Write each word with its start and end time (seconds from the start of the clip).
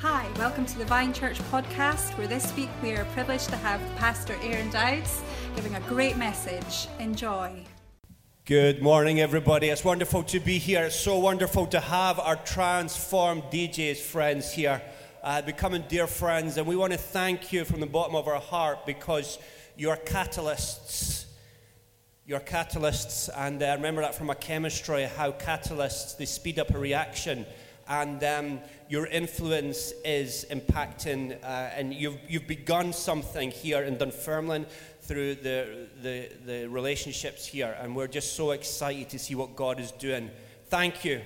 Hi, 0.00 0.28
welcome 0.36 0.66
to 0.66 0.76
the 0.76 0.84
Vine 0.84 1.14
Church 1.14 1.38
podcast, 1.50 2.18
where 2.18 2.26
this 2.26 2.54
week 2.54 2.68
we 2.82 2.92
are 2.92 3.06
privileged 3.06 3.48
to 3.48 3.56
have 3.56 3.80
Pastor 3.96 4.36
Aaron 4.42 4.68
Dowds 4.68 5.22
giving 5.54 5.74
a 5.74 5.80
great 5.80 6.18
message. 6.18 6.86
Enjoy. 6.98 7.64
Good 8.44 8.82
morning, 8.82 9.20
everybody. 9.20 9.68
It's 9.70 9.86
wonderful 9.86 10.22
to 10.24 10.38
be 10.38 10.58
here. 10.58 10.84
It's 10.84 11.00
so 11.00 11.18
wonderful 11.18 11.66
to 11.68 11.80
have 11.80 12.20
our 12.20 12.36
transformed 12.36 13.44
DJs 13.44 13.96
friends 13.96 14.52
here, 14.52 14.82
uh, 15.22 15.40
becoming 15.40 15.82
dear 15.88 16.06
friends. 16.06 16.58
And 16.58 16.66
we 16.66 16.76
want 16.76 16.92
to 16.92 16.98
thank 16.98 17.50
you 17.50 17.64
from 17.64 17.80
the 17.80 17.86
bottom 17.86 18.14
of 18.16 18.28
our 18.28 18.38
heart 18.38 18.84
because 18.84 19.38
you're 19.78 19.96
catalysts. 19.96 21.24
You're 22.26 22.40
catalysts, 22.40 23.30
and 23.34 23.62
I 23.62 23.70
uh, 23.70 23.76
remember 23.76 24.02
that 24.02 24.14
from 24.14 24.28
a 24.28 24.34
chemistry 24.34 25.04
how 25.04 25.32
catalysts 25.32 26.18
they 26.18 26.26
speed 26.26 26.58
up 26.58 26.74
a 26.74 26.78
reaction 26.78 27.46
and 27.88 28.22
um, 28.24 28.60
your 28.88 29.06
influence 29.06 29.92
is 30.04 30.46
impacting, 30.50 31.42
uh, 31.42 31.70
and 31.76 31.94
you've, 31.94 32.18
you've 32.28 32.46
begun 32.46 32.92
something 32.92 33.50
here 33.50 33.82
in 33.82 33.96
Dunfermline 33.96 34.66
through 35.02 35.36
the, 35.36 35.88
the, 36.02 36.30
the 36.44 36.66
relationships 36.68 37.46
here, 37.46 37.76
and 37.80 37.94
we're 37.94 38.08
just 38.08 38.34
so 38.34 38.50
excited 38.50 39.08
to 39.10 39.18
see 39.18 39.34
what 39.34 39.54
God 39.54 39.78
is 39.78 39.92
doing. 39.92 40.30
Thank 40.68 41.04
you, 41.04 41.20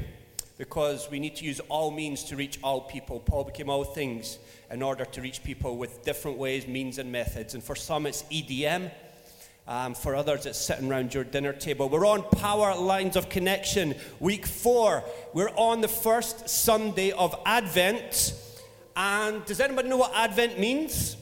because 0.59 1.11
we 1.11 1.19
need 1.19 1.37
to 1.37 1.45
use 1.47 1.61
all 1.71 1.91
means 1.91 2.25
to 2.25 2.37
reach 2.37 2.59
all 2.63 2.83
people. 2.83 3.21
Paul 3.21 3.45
became 3.45 3.71
all 3.71 3.85
things 3.85 4.39
in 4.71 4.83
order 4.83 5.07
to 5.07 5.23
reach 5.23 5.43
people 5.43 5.79
with 5.79 6.05
different 6.05 6.37
ways, 6.37 6.67
means, 6.67 6.99
and 6.99 7.11
methods. 7.11 7.55
And 7.55 7.65
for 7.65 7.75
some, 7.75 8.05
it's 8.05 8.23
EDM. 8.25 8.91
Um, 9.71 9.95
for 9.95 10.17
others, 10.17 10.47
it's 10.47 10.59
sitting 10.59 10.91
around 10.91 11.15
your 11.15 11.23
dinner 11.23 11.53
table. 11.53 11.89
We're 11.89 12.05
on 12.05 12.25
Power 12.25 12.75
Lines 12.75 13.15
of 13.15 13.29
Connection, 13.29 13.95
week 14.19 14.45
four. 14.45 15.05
We're 15.33 15.53
on 15.55 15.81
the 15.81 15.87
first 15.87 16.49
Sunday 16.49 17.13
of 17.13 17.41
Advent. 17.47 18.35
And 18.97 19.45
does 19.45 19.61
anybody 19.61 19.89
know 19.89 19.99
what 19.99 20.13
Advent 20.13 20.59
means? 20.59 21.17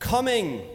Coming. 0.00 0.66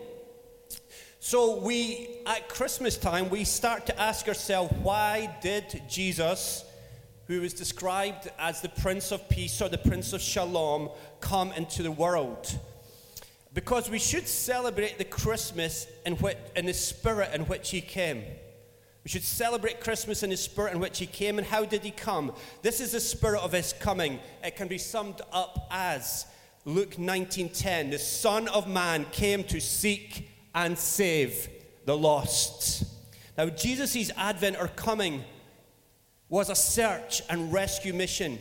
So 1.20 1.60
we, 1.60 2.10
at 2.26 2.50
Christmas 2.50 2.98
time, 2.98 3.30
we 3.30 3.44
start 3.44 3.86
to 3.86 4.02
ask 4.02 4.28
ourselves, 4.28 4.74
why 4.82 5.38
did 5.44 5.84
Jesus, 5.88 6.66
who 7.28 7.44
is 7.44 7.54
described 7.54 8.28
as 8.40 8.60
the 8.62 8.70
Prince 8.70 9.12
of 9.12 9.30
Peace 9.30 9.62
or 9.62 9.70
the 9.70 9.78
Prince 9.78 10.14
of 10.14 10.22
Shalom, 10.22 10.90
come 11.20 11.52
into 11.52 11.84
the 11.84 11.92
world? 11.92 12.58
Because 13.58 13.90
we 13.90 13.98
should 13.98 14.28
celebrate 14.28 15.00
the 15.00 15.04
Christmas 15.04 15.88
in, 16.06 16.14
which, 16.18 16.38
in 16.56 16.68
the 16.68 16.76
spirit 16.76 17.34
in 17.34 17.42
which 17.48 17.72
he 17.72 17.82
came. 17.82 18.24
We 19.04 19.10
should 19.10 19.24
celebrate 19.24 19.80
Christmas 19.80 20.22
in 20.22 20.30
the 20.30 20.38
spirit 20.38 20.76
in 20.76 20.80
which 20.80 21.00
he 21.00 21.08
came. 21.08 21.40
And 21.40 21.48
how 21.48 21.66
did 21.66 21.82
he 21.82 21.90
come? 21.90 22.34
This 22.62 22.80
is 22.80 22.92
the 22.92 23.00
spirit 23.00 23.42
of 23.42 23.54
his 23.54 23.74
coming. 23.74 24.20
It 24.44 24.56
can 24.56 24.68
be 24.68 24.78
summed 24.78 25.22
up 25.34 25.68
as 25.72 26.28
Luke 26.66 27.00
19:10. 27.00 27.90
The 27.90 27.98
Son 27.98 28.48
of 28.50 28.68
Man 28.68 29.08
came 29.12 29.44
to 29.46 29.60
seek 29.60 30.30
and 30.54 30.78
save 30.78 31.50
the 31.86 31.98
lost. 31.98 32.84
Now, 33.40 33.50
Jesus' 33.50 34.12
advent 34.16 34.58
or 34.60 34.68
coming 34.68 35.24
was 36.30 36.52
a 36.52 36.56
search 36.56 37.24
and 37.28 37.52
rescue 37.52 37.94
mission. 37.94 38.38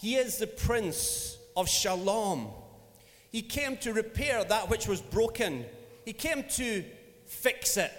He 0.00 0.16
is 0.16 0.38
the 0.38 0.46
Prince 0.46 1.36
of 1.54 1.68
Shalom. 1.68 2.50
He 3.32 3.42
came 3.42 3.76
to 3.78 3.92
repair 3.92 4.44
that 4.44 4.70
which 4.70 4.86
was 4.88 5.00
broken. 5.00 5.66
He 6.04 6.12
came 6.12 6.44
to 6.50 6.84
fix 7.26 7.76
it. 7.76 7.92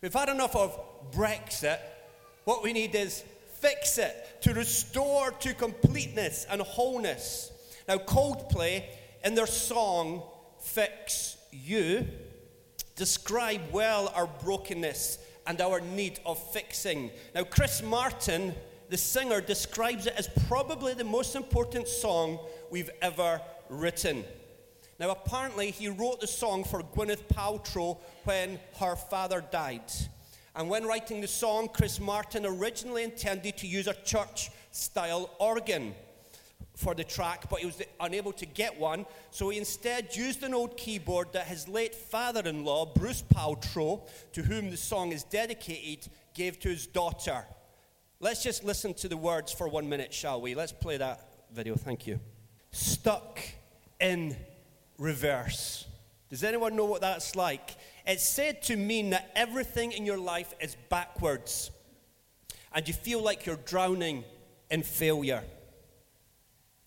We've 0.00 0.12
had 0.12 0.28
enough 0.28 0.56
of 0.56 0.78
Brexit. 1.12 1.78
What 2.44 2.62
we 2.62 2.72
need 2.72 2.94
is 2.94 3.24
fix 3.60 3.96
it, 3.96 4.42
to 4.42 4.52
restore 4.52 5.30
to 5.30 5.54
completeness 5.54 6.46
and 6.50 6.60
wholeness. 6.60 7.50
Now, 7.88 7.96
Coldplay, 7.96 8.84
in 9.24 9.34
their 9.34 9.46
song 9.46 10.22
Fix 10.60 11.38
You, 11.50 12.06
describe 12.96 13.60
well 13.72 14.12
our 14.14 14.26
brokenness 14.26 15.18
and 15.46 15.60
our 15.60 15.80
need 15.80 16.20
of 16.26 16.38
fixing. 16.52 17.10
Now, 17.34 17.44
Chris 17.44 17.82
Martin, 17.82 18.54
the 18.90 18.96
singer, 18.96 19.40
describes 19.40 20.06
it 20.06 20.14
as 20.16 20.28
probably 20.46 20.94
the 20.94 21.04
most 21.04 21.34
important 21.34 21.88
song 21.88 22.38
we've 22.70 22.90
ever 23.00 23.40
written. 23.80 24.24
Now, 24.98 25.10
apparently, 25.10 25.70
he 25.70 25.88
wrote 25.88 26.20
the 26.20 26.26
song 26.26 26.64
for 26.64 26.82
Gwyneth 26.82 27.24
Paltrow 27.28 27.98
when 28.24 28.60
her 28.78 28.96
father 28.96 29.44
died. 29.50 29.92
And 30.54 30.68
when 30.68 30.84
writing 30.84 31.20
the 31.20 31.26
song, 31.26 31.68
Chris 31.72 31.98
Martin 31.98 32.46
originally 32.46 33.02
intended 33.02 33.56
to 33.58 33.66
use 33.66 33.88
a 33.88 33.94
church 33.94 34.50
style 34.70 35.30
organ 35.40 35.94
for 36.76 36.94
the 36.94 37.04
track, 37.04 37.48
but 37.50 37.60
he 37.60 37.66
was 37.66 37.82
unable 38.00 38.32
to 38.32 38.46
get 38.46 38.78
one. 38.78 39.06
So 39.30 39.48
he 39.48 39.58
instead 39.58 40.14
used 40.16 40.42
an 40.42 40.54
old 40.54 40.76
keyboard 40.76 41.32
that 41.32 41.46
his 41.46 41.68
late 41.68 41.94
father 41.94 42.48
in 42.48 42.64
law, 42.64 42.86
Bruce 42.86 43.22
Paltrow, 43.22 44.08
to 44.32 44.42
whom 44.42 44.70
the 44.70 44.76
song 44.76 45.12
is 45.12 45.24
dedicated, 45.24 46.08
gave 46.34 46.58
to 46.60 46.68
his 46.68 46.86
daughter. 46.86 47.44
Let's 48.20 48.42
just 48.42 48.64
listen 48.64 48.94
to 48.94 49.08
the 49.08 49.16
words 49.16 49.52
for 49.52 49.68
one 49.68 49.88
minute, 49.88 50.12
shall 50.14 50.40
we? 50.40 50.54
Let's 50.54 50.72
play 50.72 50.96
that 50.96 51.46
video. 51.52 51.74
Thank 51.74 52.06
you. 52.06 52.20
Stuck 52.70 53.40
in 54.04 54.36
reverse. 54.98 55.86
Does 56.28 56.44
anyone 56.44 56.76
know 56.76 56.84
what 56.84 57.00
that's 57.00 57.34
like? 57.34 57.74
It's 58.06 58.22
said 58.22 58.60
to 58.64 58.76
mean 58.76 59.10
that 59.10 59.32
everything 59.34 59.92
in 59.92 60.04
your 60.04 60.18
life 60.18 60.52
is 60.60 60.76
backwards 60.90 61.70
and 62.74 62.86
you 62.86 62.92
feel 62.92 63.22
like 63.22 63.46
you're 63.46 63.56
drowning 63.56 64.24
in 64.70 64.82
failure. 64.82 65.42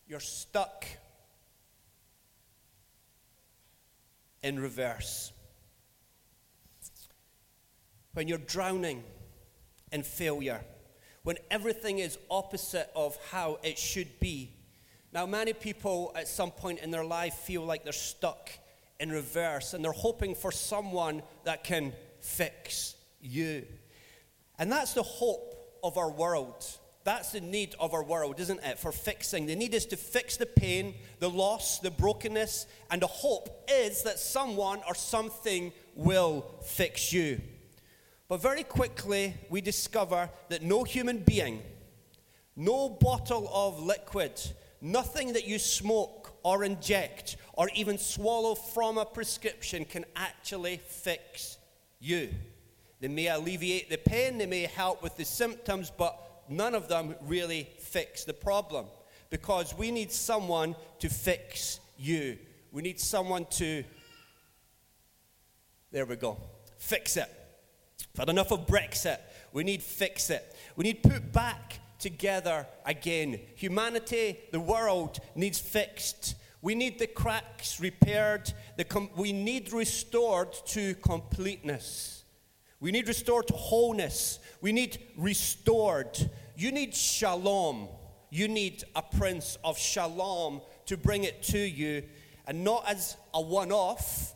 You're 0.08 0.20
stuck 0.20 0.86
in 4.44 4.60
reverse. 4.60 5.32
When 8.14 8.28
you're 8.28 8.38
drowning 8.38 9.04
in 9.92 10.04
failure, 10.04 10.62
when 11.24 11.38
everything 11.50 11.98
is 11.98 12.20
opposite 12.30 12.92
of 12.96 13.18
how 13.32 13.58
it 13.64 13.80
should 13.80 14.20
be, 14.20 14.52
now, 15.18 15.26
many 15.26 15.52
people 15.52 16.12
at 16.16 16.28
some 16.28 16.52
point 16.52 16.82
in 16.82 16.92
their 16.92 17.04
life 17.04 17.34
feel 17.34 17.66
like 17.66 17.84
they're 17.84 17.92
stuck 17.92 18.52
in 19.00 19.10
reverse 19.12 19.74
and 19.74 19.84
they're 19.84 19.92
hoping 19.92 20.36
for 20.36 20.52
someone 20.52 21.24
that 21.44 21.64
can 21.64 21.94
fix 22.22 22.94
you. 23.20 23.66
And 24.60 24.72
that's 24.72 24.94
the 24.94 25.02
hope 25.02 25.80
of 25.84 25.98
our 25.98 26.12
world. 26.12 26.64
That's 27.04 27.32
the 27.32 27.42
need 27.42 27.74
of 27.80 27.96
our 27.96 28.04
world, 28.04 28.40
isn't 28.40 28.64
it? 28.64 28.78
For 28.78 28.92
fixing. 28.92 29.48
The 29.48 29.56
need 29.56 29.74
is 29.74 29.88
to 29.88 29.98
fix 29.98 30.38
the 30.38 30.46
pain, 30.46 30.94
the 31.18 31.32
loss, 31.32 31.80
the 31.80 31.90
brokenness, 31.90 32.68
and 32.92 33.02
the 33.02 33.08
hope 33.08 33.68
is 33.68 34.04
that 34.04 34.20
someone 34.20 34.82
or 34.88 34.94
something 34.94 35.74
will 35.96 36.46
fix 36.64 37.12
you. 37.12 37.42
But 38.28 38.44
very 38.44 38.64
quickly, 38.64 39.34
we 39.50 39.62
discover 39.62 40.30
that 40.50 40.62
no 40.62 40.84
human 40.84 41.24
being, 41.24 41.64
no 42.56 42.88
bottle 42.88 43.50
of 43.52 43.82
liquid, 43.82 44.40
Nothing 44.88 45.34
that 45.34 45.46
you 45.46 45.60
smoke 45.60 46.34
or 46.44 46.64
inject 46.64 47.36
or 47.52 47.70
even 47.76 47.98
swallow 47.98 48.56
from 48.56 48.98
a 48.98 49.04
prescription 49.04 49.84
can 49.84 50.06
actually 50.16 50.78
fix 50.78 51.58
you. 52.00 52.30
They 53.02 53.10
may 53.10 53.28
alleviate 53.28 53.90
the 53.90 53.98
pain, 53.98 54.38
they 54.38 54.46
may 54.46 54.62
help 54.62 55.04
with 55.04 55.18
the 55.18 55.26
symptoms, 55.26 55.92
but 55.92 56.18
none 56.48 56.74
of 56.74 56.88
them 56.88 57.16
really 57.24 57.68
fix 57.80 58.24
the 58.24 58.32
problem 58.32 58.86
because 59.30 59.78
we 59.78 59.92
need 59.92 60.10
someone 60.10 60.74
to 61.00 61.10
fix 61.10 61.82
you. 61.98 62.38
We 62.72 62.82
need 62.82 63.02
someone 63.02 63.46
to, 63.58 63.84
there 65.92 66.06
we 66.06 66.16
go, 66.16 66.38
fix 66.78 67.18
it. 67.18 67.30
We've 68.14 68.20
had 68.20 68.30
enough 68.30 68.54
of 68.54 68.66
Brexit. 68.66 69.20
We 69.52 69.66
need 69.66 69.84
fix 69.84 70.30
it. 70.30 70.56
We 70.78 70.84
need 70.86 71.04
put 71.04 71.34
back 71.34 71.82
together 72.00 72.68
again. 72.86 73.40
Humanity, 73.56 74.40
the 74.52 74.60
world, 74.60 75.20
needs 75.36 75.60
fixed. 75.60 76.36
We 76.62 76.76
need 76.76 77.00
the 77.00 77.08
cracks 77.08 77.80
repaired. 77.80 78.52
The 78.78 78.84
com- 78.84 79.10
we 79.16 79.32
need 79.32 79.74
restored 79.74 80.54
to 80.68 80.96
completeness. 80.96 82.24
We 82.80 82.92
need 82.92 83.08
restored 83.08 83.48
to 83.48 83.54
wholeness. 83.54 84.40
We 84.62 84.72
need 84.72 85.00
restored. 85.16 86.18
You 86.56 86.72
need 86.72 86.96
shalom. 86.96 87.90
You 88.30 88.48
need 88.48 88.84
a 88.96 89.02
prince 89.02 89.58
of 89.64 89.78
shalom 89.78 90.62
to 90.88 90.98
bring 90.98 91.24
it 91.24 91.44
to 91.44 91.58
you, 91.58 92.04
and 92.46 92.64
not 92.64 92.88
as 92.88 93.18
a 93.34 93.42
one 93.42 93.72
off, 93.72 94.34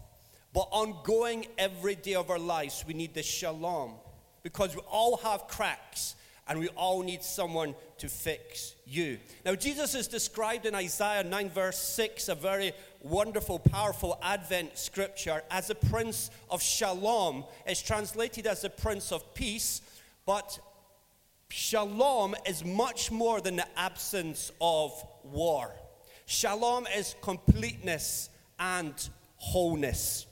but 0.54 0.68
ongoing 0.72 1.48
every 1.57 1.96
day 1.96 2.16
of 2.16 2.30
our 2.30 2.40
lives. 2.40 2.84
We 2.88 2.94
need 2.94 3.14
the 3.14 3.24
shalom 3.24 3.94
because 4.44 4.75
we 4.75 4.81
all 4.90 5.18
have 5.18 5.48
cracks 5.48 6.16
and 6.48 6.60
we 6.60 6.68
all 6.70 7.02
need 7.02 7.24
someone 7.24 7.76
to 7.98 8.10
fix 8.10 8.76
you. 8.86 9.20
Now, 9.46 9.56
Jesus 9.56 9.96
is 9.96 10.08
described 10.08 10.66
in 10.66 10.76
Isaiah 10.76 11.24
9, 11.24 11.50
verse 11.50 11.78
6, 11.78 12.30
a 12.30 12.36
very 12.36 12.74
wonderful, 13.02 13.60
powerful 13.60 14.20
Advent 14.22 14.78
scripture, 14.78 15.44
as 15.50 15.68
the 15.68 15.76
Prince 15.76 16.30
of 16.50 16.62
Shalom. 16.62 17.46
It's 17.66 17.82
translated 17.82 18.48
as 18.48 18.62
the 18.62 18.70
Prince 18.70 19.12
of 19.12 19.34
Peace, 19.34 19.82
but 20.26 20.60
Shalom 21.50 22.36
is 22.48 22.64
much 22.66 23.12
more 23.12 23.42
than 23.42 23.58
the 23.58 23.68
absence 23.78 24.52
of 24.62 24.92
war. 25.24 25.72
Shalom 26.26 26.88
is 26.96 27.16
completeness 27.22 28.30
and 28.58 28.94
wholeness. 29.36 30.26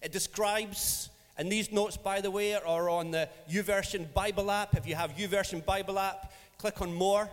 It 0.00 0.10
describes, 0.10 1.10
and 1.40 1.50
these 1.50 1.72
notes, 1.72 1.96
by 1.96 2.20
the 2.20 2.30
way, 2.30 2.52
are 2.52 2.90
on 2.90 3.12
the 3.12 3.26
YouVersion 3.50 4.12
Bible 4.12 4.50
app. 4.50 4.76
If 4.76 4.86
you 4.86 4.94
have 4.94 5.16
YouVersion 5.16 5.64
Bible 5.64 5.98
app, 5.98 6.34
click 6.58 6.82
on 6.82 6.92
More, 6.92 7.30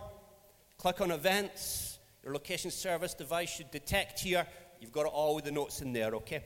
click 0.78 1.02
on 1.02 1.10
Events. 1.10 1.98
Your 2.24 2.32
location 2.32 2.70
service 2.70 3.12
device 3.12 3.50
should 3.50 3.70
detect 3.70 4.20
here. 4.20 4.46
You've 4.80 4.92
got 4.92 5.04
all 5.04 5.34
with 5.34 5.44
the 5.44 5.50
notes 5.50 5.82
in 5.82 5.92
there, 5.92 6.14
okay? 6.14 6.44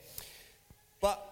But 1.01 1.25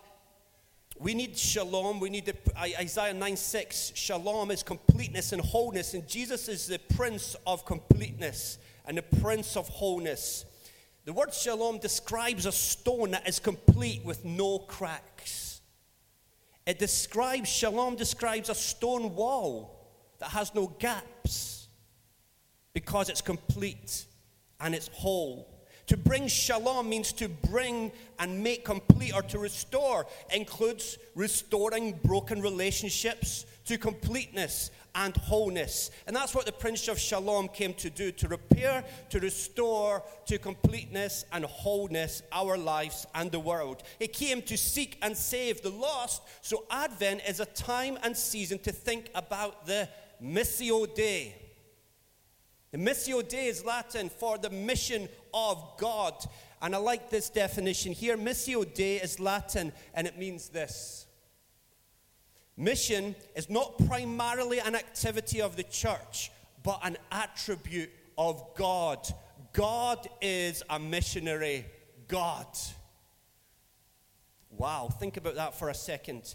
we 1.01 1.15
need 1.15 1.37
shalom. 1.37 1.99
We 1.99 2.11
need 2.11 2.27
the, 2.27 2.37
Isaiah 2.57 3.13
9 3.13 3.37
6. 3.37 3.93
Shalom 3.97 4.53
is 4.53 4.63
completeness 4.63 5.33
and 5.33 5.43
wholeness. 5.43 5.95
And 5.95 6.07
Jesus 6.07 6.47
is 6.47 6.69
the 6.69 6.79
prince 6.95 7.35
of 7.45 7.65
completeness 7.65 8.59
and 8.87 8.97
the 8.97 9.03
prince 9.03 9.57
of 9.57 9.69
wholeness. 9.69 10.45
The 11.07 11.13
word 11.13 11.35
shalom 11.35 11.79
describes 11.79 12.47
a 12.47 12.53
stone 12.53 13.11
that 13.11 13.29
is 13.29 13.41
complete 13.41 14.05
with 14.05 14.25
no 14.25 14.61
cracks. 14.61 15.50
It 16.67 16.79
describes, 16.79 17.49
shalom 17.49 17.97
describes 17.97 18.49
a 18.49 18.55
stone 18.55 19.15
wall 19.15 19.89
that 20.19 20.31
has 20.31 20.55
no 20.55 20.67
gaps 20.79 21.69
because 22.73 23.09
it's 23.09 23.21
complete 23.21 24.05
and 24.61 24.75
it's 24.75 24.89
whole. 24.89 25.49
To 25.87 25.97
bring 25.97 26.29
shalom 26.29 26.89
means 26.89 27.13
to 27.15 27.29
bring 27.29 27.91
and 28.21 28.45
make 28.45 28.65
complete 28.65 29.13
or 29.13 29.23
to 29.23 29.39
restore, 29.41 30.07
includes 30.33 30.99
restoring 31.17 31.99
broken 32.05 32.41
relationships 32.41 33.45
to 33.67 33.79
completeness 33.79 34.71
and 34.95 35.17
wholeness. 35.17 35.91
And 36.07 36.17
that's 36.17 36.35
what 36.35 36.47
the 36.47 36.53
Prince 36.53 36.89
of 36.89 36.99
Shalom 36.99 37.49
came 37.49 37.75
to 37.75 37.91
do 37.91 38.11
to 38.13 38.29
repair, 38.29 38.85
to 39.11 39.21
restore 39.21 40.03
to 40.27 40.39
completeness 40.39 41.25
and 41.33 41.45
wholeness 41.45 42.23
our 42.33 42.59
lives 42.59 43.07
and 43.15 43.31
the 43.31 43.41
world. 43.41 43.83
He 43.99 44.09
came 44.09 44.43
to 44.43 44.57
seek 44.57 44.99
and 45.03 45.17
save 45.17 45.63
the 45.63 45.71
lost. 45.71 46.23
So 46.41 46.65
Advent 46.71 47.23
is 47.29 47.41
a 47.41 47.47
time 47.47 47.99
and 48.03 48.17
season 48.17 48.59
to 48.61 48.73
think 48.73 49.11
about 49.15 49.67
the 49.67 49.89
Missio 50.23 50.93
Dei 50.95 51.41
the 52.73 52.79
Missio 52.79 53.27
Dei 53.27 53.47
is 53.47 53.65
Latin 53.65 54.09
for 54.09 54.39
the 54.39 54.51
mission 54.51 55.09
of 55.35 55.77
God. 55.77 56.15
And 56.63 56.75
I 56.75 56.79
like 56.79 57.11
this 57.11 57.29
definition 57.29 57.93
here. 57.93 58.17
Missio 58.17 58.65
Dei 58.75 58.97
is 58.97 59.19
Latin 59.19 59.73
and 59.95 60.07
it 60.07 60.19
means 60.19 60.49
this 60.49 61.07
Mission 62.61 63.17
is 63.35 63.51
not 63.51 63.77
primarily 63.87 64.61
an 64.61 64.75
activity 64.75 65.41
of 65.41 65.57
the 65.57 65.63
church, 65.65 66.31
but 66.63 66.79
an 66.85 66.97
attribute 67.11 67.91
of 68.17 68.45
God. 68.55 69.07
God 69.53 70.09
is 70.21 70.63
a 70.71 70.79
missionary 70.79 71.67
God. 72.07 72.47
Wow, 74.51 74.91
think 75.01 75.17
about 75.17 75.37
that 75.37 75.59
for 75.59 75.71
a 75.71 75.75
second. 75.75 76.35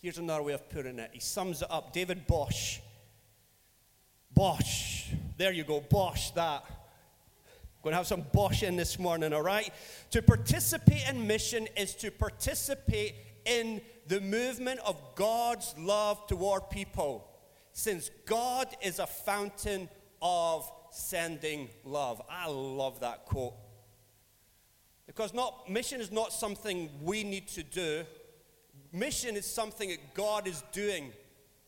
Here's 0.00 0.18
another 0.18 0.42
way 0.42 0.52
of 0.52 0.68
putting 0.68 0.98
it. 0.98 1.10
He 1.12 1.20
sums 1.20 1.62
it 1.62 1.70
up. 1.70 1.92
David 1.92 2.26
Bosch. 2.26 2.78
Bosch 4.34 4.92
there 5.42 5.52
you 5.52 5.64
go, 5.64 5.80
Bosch 5.80 6.30
that. 6.30 6.64
Going 7.82 7.92
to 7.92 7.96
have 7.96 8.06
some 8.06 8.24
Bosch 8.32 8.62
in 8.62 8.76
this 8.76 8.96
morning, 8.96 9.32
all 9.32 9.42
right? 9.42 9.72
To 10.12 10.22
participate 10.22 11.08
in 11.08 11.26
mission 11.26 11.66
is 11.76 11.94
to 11.96 12.12
participate 12.12 13.16
in 13.44 13.80
the 14.06 14.20
movement 14.20 14.80
of 14.84 15.00
God's 15.14 15.74
love 15.78 16.26
toward 16.26 16.70
people, 16.70 17.28
since 17.72 18.10
God 18.26 18.68
is 18.82 18.98
a 18.98 19.06
fountain 19.06 19.88
of 20.20 20.70
sending 20.90 21.68
love. 21.84 22.20
I 22.30 22.48
love 22.48 23.00
that 23.00 23.24
quote. 23.24 23.54
Because 25.06 25.34
not, 25.34 25.68
mission 25.70 26.00
is 26.00 26.12
not 26.12 26.32
something 26.32 26.88
we 27.02 27.24
need 27.24 27.48
to 27.48 27.62
do. 27.62 28.04
Mission 28.92 29.36
is 29.36 29.46
something 29.46 29.88
that 29.88 30.14
God 30.14 30.46
is 30.46 30.62
doing, 30.72 31.12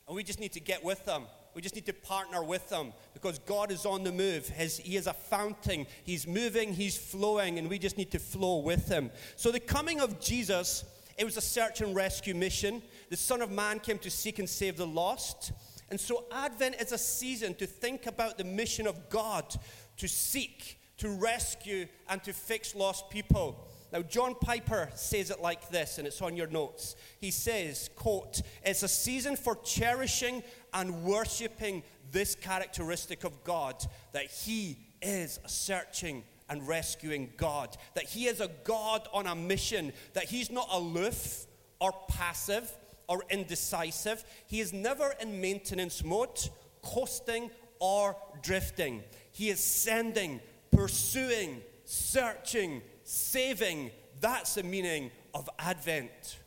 and 0.06 0.16
we 0.16 0.22
just 0.22 0.40
need 0.40 0.52
to 0.52 0.60
get 0.60 0.84
with 0.84 1.04
them. 1.04 1.25
We 1.54 1.62
just 1.62 1.75
need 1.75 1.86
to 1.86 1.92
partner 1.92 2.42
with 2.42 2.69
them 2.69 2.92
because 3.12 3.38
God 3.38 3.70
is 3.70 3.86
on 3.86 4.02
the 4.02 4.10
move. 4.10 4.48
His, 4.48 4.78
he 4.78 4.96
is 4.96 5.06
a 5.06 5.12
fountain. 5.12 5.86
He's 6.02 6.26
moving, 6.26 6.75
He's 6.75 6.96
flowing, 6.96 7.58
and 7.58 7.70
we 7.70 7.78
just 7.78 7.96
need 7.96 8.10
to 8.10 8.19
flow 8.19 8.58
with 8.58 8.88
Him. 8.88 9.10
So, 9.36 9.52
the 9.52 9.60
coming 9.60 10.00
of 10.00 10.20
Jesus, 10.20 10.84
it 11.16 11.25
was 11.25 11.37
a 11.37 11.40
search 11.40 11.81
and 11.81 11.94
rescue 11.94 12.34
mission. 12.34 12.82
The 13.11 13.16
Son 13.16 13.43
of 13.43 13.50
Man 13.50 13.81
came 13.81 13.99
to 13.99 14.11
seek 14.11 14.38
and 14.38 14.49
save 14.49 14.76
the 14.76 14.87
lost. 14.87 15.52
And 15.90 16.00
so, 16.00 16.25
Advent 16.32 16.76
is 16.81 16.93
a 16.93 16.99
season 16.99 17.55
to 17.56 17.66
think 17.66 18.06
about 18.06 18.38
the 18.38 18.44
mission 18.44 18.87
of 18.87 19.08
God 19.11 19.55
to 19.99 20.08
seek, 20.08 20.81
to 20.99 21.08
rescue, 21.08 21.87
and 22.08 22.22
to 22.25 22.32
fix 22.32 22.75
lost 22.75 23.11
people. 23.11 23.69
Now, 23.93 24.02
John 24.02 24.34
Piper 24.34 24.90
says 24.96 25.31
it 25.31 25.40
like 25.40 25.69
this, 25.70 25.99
and 25.99 26.06
it's 26.06 26.20
on 26.20 26.37
your 26.37 26.49
notes. 26.49 26.96
He 27.20 27.31
says, 27.31 27.90
quote, 27.94 28.43
It's 28.64 28.82
a 28.82 28.88
season 28.88 29.37
for 29.37 29.55
cherishing 29.56 30.43
and 30.72 31.05
worshiping 31.05 31.84
this 32.10 32.34
characteristic 32.34 33.22
of 33.22 33.44
God, 33.44 33.84
that 34.12 34.26
He 34.26 34.78
is 35.00 35.38
a 35.44 35.49
searching 35.49 36.25
and 36.55 36.67
rescuing 36.69 37.33
God, 37.37 37.77
that 37.95 38.05
He 38.05 38.27
is 38.27 38.41
a 38.41 38.49
God 38.62 39.09
on 39.12 39.27
a 39.27 39.35
mission, 39.35 39.93
that 40.12 40.25
He's 40.25 40.51
not 40.51 40.69
aloof 40.71 41.47
or 41.81 41.93
passive 42.09 42.73
or 43.09 43.25
indecisive. 43.29 44.25
He 44.47 44.61
is 44.61 44.73
never 44.73 45.15
in 45.21 45.41
maintenance 45.41 46.05
mode, 46.05 46.39
coasting 46.81 47.51
or 47.81 48.17
drifting. 48.41 49.03
He 49.33 49.51
is 49.51 49.59
sending, 49.59 50.41
pursuing, 50.71 51.61
searching, 51.85 52.83
saving. 53.03 53.91
That's 54.21 54.55
the 54.55 54.62
meaning 54.62 55.11
of 55.35 55.51
Advent. 55.59 56.39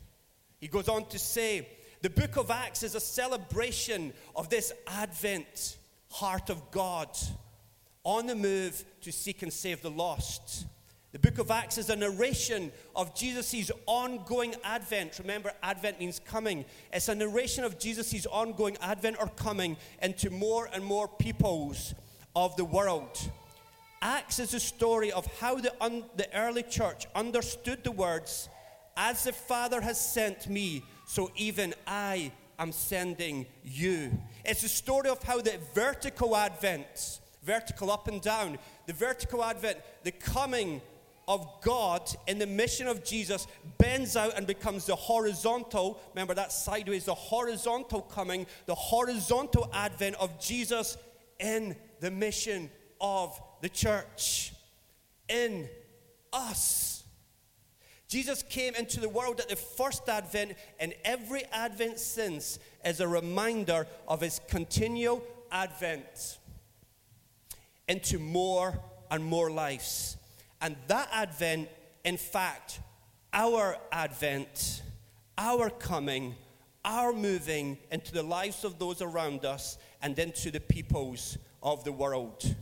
He 0.58 0.68
goes 0.68 0.88
on 0.88 1.06
to 1.10 1.18
say, 1.18 1.68
the 2.00 2.10
book 2.10 2.36
of 2.36 2.50
Acts 2.50 2.82
is 2.82 2.94
a 2.94 3.00
celebration 3.00 4.14
of 4.34 4.48
this 4.48 4.72
Advent 4.86 5.76
heart 6.10 6.48
of 6.48 6.70
God 6.70 7.10
on 8.08 8.26
the 8.26 8.34
move 8.34 8.86
to 9.02 9.12
seek 9.12 9.42
and 9.42 9.52
save 9.52 9.82
the 9.82 9.90
lost. 9.90 10.64
The 11.12 11.18
book 11.18 11.36
of 11.36 11.50
Acts 11.50 11.76
is 11.76 11.90
a 11.90 11.96
narration 11.96 12.72
of 12.96 13.14
Jesus' 13.14 13.70
ongoing 13.84 14.54
advent. 14.64 15.18
Remember, 15.18 15.52
advent 15.62 16.00
means 16.00 16.18
coming. 16.18 16.64
It's 16.90 17.10
a 17.10 17.14
narration 17.14 17.64
of 17.64 17.78
Jesus' 17.78 18.24
ongoing 18.24 18.78
advent 18.80 19.16
or 19.20 19.28
coming 19.28 19.76
into 20.00 20.30
more 20.30 20.70
and 20.72 20.82
more 20.82 21.06
peoples 21.06 21.92
of 22.34 22.56
the 22.56 22.64
world. 22.64 23.30
Acts 24.00 24.38
is 24.38 24.54
a 24.54 24.60
story 24.60 25.12
of 25.12 25.26
how 25.38 25.56
the, 25.56 25.74
un- 25.78 26.04
the 26.16 26.34
early 26.34 26.62
church 26.62 27.06
understood 27.14 27.84
the 27.84 27.92
words, 27.92 28.48
As 28.96 29.24
the 29.24 29.32
Father 29.32 29.82
has 29.82 30.00
sent 30.00 30.48
me, 30.48 30.82
so 31.06 31.30
even 31.36 31.74
I 31.86 32.32
am 32.58 32.72
sending 32.72 33.44
you. 33.64 34.18
It's 34.46 34.64
a 34.64 34.68
story 34.68 35.10
of 35.10 35.22
how 35.22 35.42
the 35.42 35.58
vertical 35.74 36.34
advent, 36.34 37.20
vertical 37.48 37.90
up 37.90 38.08
and 38.08 38.20
down, 38.20 38.58
the 38.84 38.92
vertical 38.92 39.42
advent, 39.42 39.78
the 40.04 40.12
coming 40.12 40.82
of 41.26 41.46
God 41.62 42.02
in 42.26 42.38
the 42.38 42.46
mission 42.46 42.86
of 42.86 43.02
Jesus 43.02 43.46
bends 43.78 44.16
out 44.16 44.36
and 44.36 44.46
becomes 44.46 44.84
the 44.84 44.94
horizontal. 44.94 45.98
Remember 46.14 46.34
that 46.34 46.52
sideways, 46.52 47.06
the 47.06 47.14
horizontal 47.14 48.02
coming, 48.02 48.46
the 48.66 48.74
horizontal 48.74 49.70
advent 49.72 50.16
of 50.16 50.38
Jesus 50.38 50.98
in 51.40 51.74
the 52.00 52.10
mission 52.10 52.70
of 53.00 53.40
the 53.62 53.70
church, 53.70 54.52
in 55.28 55.70
us. 56.34 57.04
Jesus 58.08 58.42
came 58.42 58.74
into 58.74 59.00
the 59.00 59.08
world 59.08 59.40
at 59.40 59.48
the 59.48 59.56
first 59.56 60.06
advent, 60.08 60.52
and 60.78 60.94
every 61.02 61.44
advent 61.46 61.98
since 61.98 62.58
is 62.84 63.00
a 63.00 63.08
reminder 63.08 63.86
of 64.06 64.20
his 64.20 64.38
continual 64.48 65.22
advent 65.50 66.37
into 67.88 68.18
more 68.18 68.78
and 69.10 69.24
more 69.24 69.50
lives. 69.50 70.16
And 70.60 70.76
that 70.88 71.08
advent, 71.12 71.68
in 72.04 72.16
fact, 72.16 72.80
our 73.32 73.76
advent, 73.92 74.82
our 75.36 75.70
coming, 75.70 76.34
our 76.84 77.12
moving 77.12 77.78
into 77.90 78.12
the 78.12 78.22
lives 78.22 78.64
of 78.64 78.78
those 78.78 79.02
around 79.02 79.44
us 79.44 79.78
and 80.02 80.18
into 80.18 80.50
the 80.50 80.60
peoples 80.60 81.38
of 81.62 81.84
the 81.84 81.92
world. 81.92 82.54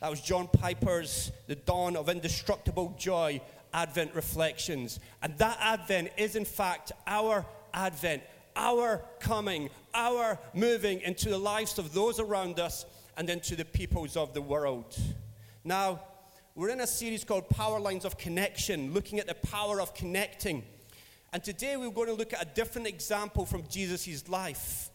That 0.00 0.10
was 0.10 0.20
John 0.20 0.48
Piper's 0.48 1.32
The 1.48 1.56
Dawn 1.56 1.96
of 1.96 2.08
Indestructible 2.08 2.94
Joy 2.98 3.40
Advent 3.72 4.14
Reflections. 4.14 5.00
And 5.22 5.36
that 5.38 5.58
Advent 5.60 6.10
is, 6.16 6.36
in 6.36 6.44
fact, 6.44 6.92
our 7.06 7.44
Advent, 7.74 8.22
our 8.54 9.02
coming, 9.20 9.70
our 9.94 10.38
moving 10.54 11.00
into 11.00 11.28
the 11.28 11.38
lives 11.38 11.78
of 11.78 11.92
those 11.92 12.20
around 12.20 12.60
us 12.60 12.86
and 13.18 13.28
into 13.28 13.56
the 13.56 13.64
peoples 13.64 14.16
of 14.16 14.32
the 14.32 14.40
world. 14.40 14.96
Now, 15.64 16.00
we're 16.54 16.68
in 16.68 16.80
a 16.80 16.86
series 16.86 17.24
called 17.24 17.48
Power 17.48 17.80
Lines 17.80 18.04
of 18.04 18.16
Connection, 18.16 18.94
looking 18.94 19.18
at 19.18 19.26
the 19.26 19.34
power 19.34 19.80
of 19.80 19.92
connecting. 19.92 20.62
And 21.32 21.42
today 21.42 21.76
we're 21.76 21.90
going 21.90 22.06
to 22.06 22.14
look 22.14 22.32
at 22.32 22.40
a 22.40 22.48
different 22.54 22.86
example 22.86 23.44
from 23.44 23.64
Jesus' 23.68 24.28
life. 24.28 24.88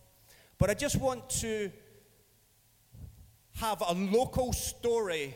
But 0.57 0.69
I 0.69 0.73
just 0.73 1.01
want 1.01 1.29
to 1.41 1.69
have 3.57 3.83
a 3.85 3.93
local 3.93 4.53
story 4.53 5.35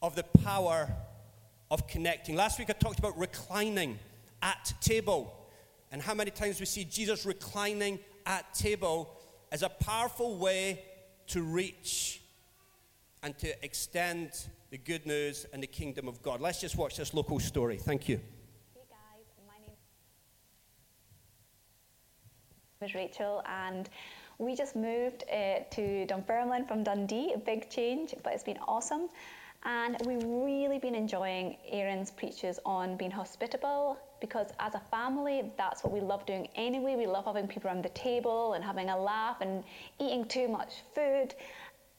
of 0.00 0.14
the 0.14 0.22
power 0.44 0.88
of 1.68 1.88
connecting. 1.88 2.36
Last 2.36 2.60
week 2.60 2.70
I 2.70 2.74
talked 2.74 3.00
about 3.00 3.18
reclining 3.18 3.98
at 4.40 4.72
table 4.80 5.36
and 5.90 6.00
how 6.00 6.14
many 6.14 6.30
times 6.30 6.60
we 6.60 6.66
see 6.66 6.84
Jesus 6.84 7.26
reclining 7.26 7.98
at 8.24 8.54
table 8.54 9.20
as 9.50 9.64
a 9.64 9.68
powerful 9.68 10.36
way 10.36 10.84
to 11.30 11.42
reach 11.42 12.22
and 13.22 13.38
to 13.38 13.64
extend 13.64 14.48
the 14.70 14.78
good 14.78 15.06
news 15.06 15.46
and 15.52 15.62
the 15.62 15.66
kingdom 15.66 16.08
of 16.08 16.20
God. 16.22 16.40
Let's 16.40 16.60
just 16.60 16.76
watch 16.76 16.96
this 16.96 17.14
local 17.14 17.38
story. 17.38 17.76
Thank 17.76 18.08
you. 18.08 18.16
Hey 18.74 18.82
guys, 18.90 19.26
my 19.46 19.54
name 19.64 19.76
is 22.82 22.94
Rachel, 22.96 23.44
and 23.46 23.88
we 24.38 24.56
just 24.56 24.74
moved 24.74 25.22
uh, 25.32 25.60
to 25.70 26.04
Dunfermline 26.06 26.66
from 26.66 26.82
Dundee. 26.82 27.32
A 27.34 27.38
big 27.38 27.70
change, 27.70 28.12
but 28.24 28.32
it's 28.32 28.42
been 28.42 28.58
awesome. 28.66 29.08
And 29.64 29.98
we've 30.06 30.24
really 30.24 30.80
been 30.80 30.96
enjoying 30.96 31.58
Aaron's 31.70 32.10
preaches 32.10 32.58
on 32.66 32.96
being 32.96 33.12
hospitable 33.12 33.98
because, 34.20 34.48
as 34.58 34.74
a 34.74 34.82
family, 34.90 35.50
that's 35.56 35.82
what 35.82 35.92
we 35.92 36.00
love 36.00 36.26
doing 36.26 36.48
anyway. 36.54 36.96
We 36.96 37.06
love 37.06 37.24
having 37.24 37.48
people 37.48 37.68
around 37.68 37.84
the 37.84 37.90
table 37.90 38.54
and 38.54 38.64
having 38.64 38.90
a 38.90 38.98
laugh 38.98 39.40
and 39.40 39.64
eating 39.98 40.24
too 40.26 40.48
much 40.48 40.82
food. 40.94 41.34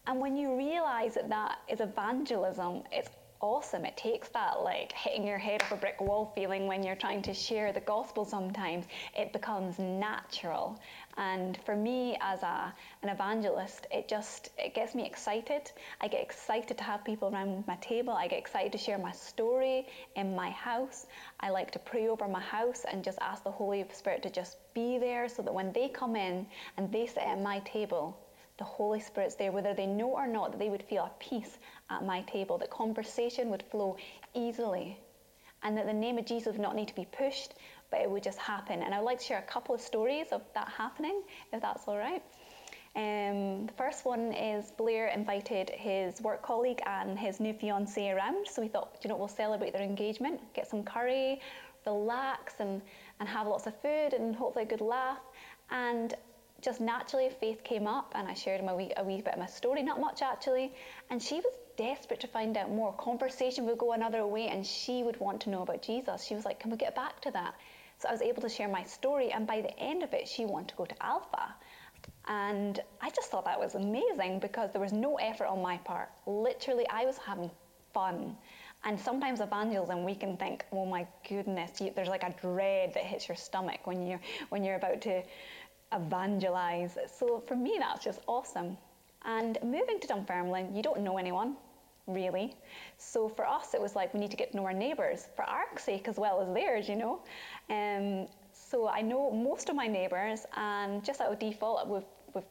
And 0.07 0.19
when 0.19 0.35
you 0.35 0.57
realize 0.57 1.13
that 1.15 1.29
that 1.29 1.59
is 1.67 1.79
evangelism, 1.79 2.83
it's 2.91 3.09
awesome. 3.41 3.85
It 3.85 3.97
takes 3.97 4.29
that 4.29 4.61
like 4.63 4.91
hitting 4.91 5.25
your 5.25 5.37
head 5.37 5.61
off 5.63 5.71
a 5.71 5.75
brick 5.75 5.99
wall 5.99 6.31
feeling 6.35 6.67
when 6.67 6.83
you're 6.83 6.95
trying 6.95 7.21
to 7.23 7.33
share 7.33 7.73
the 7.73 7.81
gospel 7.81 8.23
sometimes. 8.23 8.85
It 9.17 9.33
becomes 9.33 9.79
natural. 9.79 10.79
And 11.17 11.57
for 11.65 11.75
me 11.75 12.17
as 12.21 12.43
a, 12.43 12.73
an 13.01 13.09
evangelist, 13.09 13.87
it 13.91 14.07
just 14.07 14.49
it 14.57 14.73
gets 14.73 14.95
me 14.95 15.05
excited. 15.05 15.71
I 15.99 16.07
get 16.07 16.21
excited 16.21 16.77
to 16.77 16.83
have 16.83 17.03
people 17.03 17.29
around 17.29 17.65
my 17.67 17.75
table. 17.77 18.13
I 18.13 18.27
get 18.27 18.39
excited 18.39 18.71
to 18.73 18.77
share 18.77 18.97
my 18.97 19.11
story 19.11 19.87
in 20.15 20.35
my 20.35 20.51
house. 20.51 21.07
I 21.39 21.49
like 21.49 21.71
to 21.71 21.79
pray 21.79 22.07
over 22.07 22.27
my 22.27 22.41
house 22.41 22.85
and 22.89 23.03
just 23.03 23.17
ask 23.21 23.43
the 23.43 23.51
Holy 23.51 23.85
Spirit 23.91 24.23
to 24.23 24.29
just 24.29 24.57
be 24.73 24.97
there 24.99 25.27
so 25.27 25.41
that 25.41 25.53
when 25.53 25.73
they 25.73 25.89
come 25.89 26.15
in 26.15 26.45
and 26.77 26.91
they 26.91 27.07
sit 27.07 27.23
at 27.23 27.41
my 27.41 27.59
table, 27.59 28.17
the 28.61 28.65
Holy 28.65 28.99
Spirit's 28.99 29.33
there, 29.33 29.51
whether 29.51 29.73
they 29.73 29.87
know 29.87 30.11
or 30.11 30.27
not, 30.27 30.51
that 30.51 30.59
they 30.59 30.69
would 30.69 30.83
feel 30.83 31.05
at 31.05 31.19
peace 31.19 31.57
at 31.89 32.05
my 32.05 32.21
table, 32.21 32.59
that 32.59 32.69
conversation 32.69 33.49
would 33.49 33.63
flow 33.71 33.97
easily, 34.35 34.99
and 35.63 35.75
that 35.75 35.87
the 35.87 35.93
name 35.93 36.19
of 36.19 36.25
Jesus 36.27 36.53
would 36.53 36.61
not 36.61 36.75
need 36.75 36.87
to 36.87 36.93
be 36.93 37.07
pushed, 37.11 37.55
but 37.89 38.01
it 38.01 38.09
would 38.11 38.21
just 38.21 38.37
happen. 38.37 38.83
And 38.83 38.93
I'd 38.93 38.99
like 38.99 39.17
to 39.17 39.25
share 39.25 39.39
a 39.39 39.49
couple 39.53 39.73
of 39.73 39.81
stories 39.81 40.27
of 40.31 40.43
that 40.53 40.67
happening, 40.69 41.23
if 41.51 41.59
that's 41.59 41.87
all 41.87 41.97
right. 41.97 42.21
Um, 42.95 43.65
the 43.65 43.73
first 43.75 44.05
one 44.05 44.31
is 44.31 44.69
Blair 44.77 45.07
invited 45.07 45.71
his 45.71 46.21
work 46.21 46.43
colleague 46.43 46.81
and 46.85 47.17
his 47.17 47.39
new 47.39 47.53
fiance 47.53 48.11
around. 48.11 48.45
So 48.47 48.61
we 48.61 48.67
thought, 48.67 48.99
you 49.01 49.09
know, 49.09 49.17
we'll 49.17 49.27
celebrate 49.27 49.73
their 49.73 49.81
engagement, 49.81 50.39
get 50.53 50.69
some 50.69 50.83
curry, 50.83 51.41
relax, 51.87 52.59
and, 52.59 52.79
and 53.19 53.27
have 53.27 53.47
lots 53.47 53.65
of 53.65 53.73
food 53.81 54.13
and 54.13 54.35
hopefully 54.35 54.65
a 54.65 54.67
good 54.67 54.81
laugh. 54.81 55.21
And 55.71 56.13
just 56.61 56.79
naturally 56.79 57.29
faith 57.39 57.63
came 57.63 57.87
up 57.87 58.11
and 58.15 58.27
I 58.27 58.33
shared 58.33 58.61
a 58.61 58.75
wee, 58.75 58.91
a 58.97 59.03
wee 59.03 59.21
bit 59.21 59.33
of 59.33 59.39
my 59.39 59.47
story, 59.47 59.83
not 59.83 59.99
much 59.99 60.21
actually, 60.21 60.73
and 61.09 61.21
she 61.21 61.35
was 61.35 61.53
desperate 61.77 62.19
to 62.19 62.27
find 62.27 62.55
out 62.57 62.69
more. 62.69 62.93
Conversation 62.93 63.65
would 63.65 63.77
go 63.77 63.93
another 63.93 64.25
way 64.27 64.47
and 64.47 64.65
she 64.65 65.03
would 65.03 65.19
want 65.19 65.41
to 65.41 65.49
know 65.49 65.63
about 65.63 65.81
Jesus. 65.81 66.23
She 66.23 66.35
was 66.35 66.45
like, 66.45 66.59
Can 66.59 66.71
we 66.71 66.77
get 66.77 66.95
back 66.95 67.19
to 67.21 67.31
that? 67.31 67.55
So 67.97 68.09
I 68.09 68.11
was 68.11 68.21
able 68.21 68.41
to 68.41 68.49
share 68.49 68.67
my 68.67 68.83
story, 68.83 69.31
and 69.31 69.45
by 69.45 69.61
the 69.61 69.79
end 69.79 70.01
of 70.01 70.11
it, 70.13 70.27
she 70.27 70.43
wanted 70.45 70.69
to 70.69 70.75
go 70.75 70.85
to 70.85 70.95
Alpha. 71.05 71.53
And 72.27 72.79
I 72.99 73.11
just 73.11 73.29
thought 73.29 73.45
that 73.45 73.59
was 73.59 73.75
amazing 73.75 74.39
because 74.39 74.71
there 74.71 74.81
was 74.81 74.91
no 74.91 75.17
effort 75.17 75.45
on 75.45 75.61
my 75.61 75.77
part. 75.77 76.09
Literally, 76.25 76.87
I 76.89 77.05
was 77.05 77.19
having 77.19 77.51
fun. 77.93 78.35
And 78.83 78.99
sometimes 78.99 79.39
evangelism, 79.39 80.03
we 80.03 80.15
can 80.15 80.35
think, 80.37 80.65
oh 80.71 80.85
my 80.85 81.05
goodness, 81.29 81.79
you, 81.79 81.91
there's 81.95 82.07
like 82.07 82.23
a 82.23 82.33
dread 82.41 82.95
that 82.95 83.03
hits 83.03 83.27
your 83.27 83.37
stomach 83.37 83.85
when 83.85 84.07
you're, 84.07 84.21
when 84.49 84.63
you're 84.63 84.77
about 84.77 85.01
to 85.01 85.21
evangelize. 85.93 86.97
So 87.07 87.43
for 87.47 87.55
me, 87.55 87.77
that's 87.79 88.03
just 88.03 88.19
awesome. 88.27 88.77
And 89.23 89.57
moving 89.63 89.99
to 89.99 90.07
Dunfermline, 90.07 90.75
you 90.75 90.81
don't 90.81 91.01
know 91.01 91.17
anyone, 91.17 91.55
really. 92.07 92.55
So 92.97 93.29
for 93.29 93.45
us, 93.45 93.73
it 93.73 93.81
was 93.81 93.95
like 93.95 94.13
we 94.13 94.19
need 94.19 94.31
to 94.31 94.37
get 94.37 94.51
to 94.51 94.57
know 94.57 94.65
our 94.65 94.73
neighbours 94.73 95.27
for 95.35 95.43
our 95.43 95.65
sake 95.77 96.07
as 96.07 96.17
well 96.17 96.41
as 96.41 96.53
theirs, 96.53 96.89
you 96.89 96.95
know. 96.95 97.21
Um, 97.69 98.27
so 98.53 98.87
I 98.87 99.01
know 99.01 99.31
most 99.31 99.69
of 99.69 99.75
my 99.75 99.87
neighbours, 99.87 100.45
and 100.55 101.03
just 101.03 101.21
out 101.21 101.31
of 101.31 101.39
default, 101.39 101.87
we've, 101.87 102.03
we've, 102.33 102.43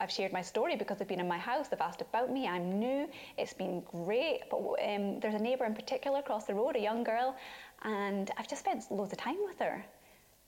I've 0.00 0.10
shared 0.10 0.32
my 0.32 0.42
story 0.42 0.76
because 0.76 0.98
they've 0.98 1.08
been 1.08 1.20
in 1.20 1.28
my 1.28 1.38
house, 1.38 1.68
they've 1.68 1.80
asked 1.80 2.02
about 2.02 2.30
me, 2.30 2.46
I'm 2.46 2.78
new, 2.78 3.08
it's 3.38 3.54
been 3.54 3.80
great. 3.80 4.40
But 4.50 4.58
um, 4.58 5.20
there's 5.20 5.34
a 5.34 5.38
neighbour 5.38 5.64
in 5.64 5.74
particular 5.74 6.18
across 6.18 6.44
the 6.44 6.54
road, 6.54 6.76
a 6.76 6.80
young 6.80 7.04
girl, 7.04 7.36
and 7.82 8.30
I've 8.36 8.48
just 8.48 8.62
spent 8.62 8.90
loads 8.90 9.12
of 9.12 9.18
time 9.18 9.38
with 9.46 9.58
her. 9.60 9.84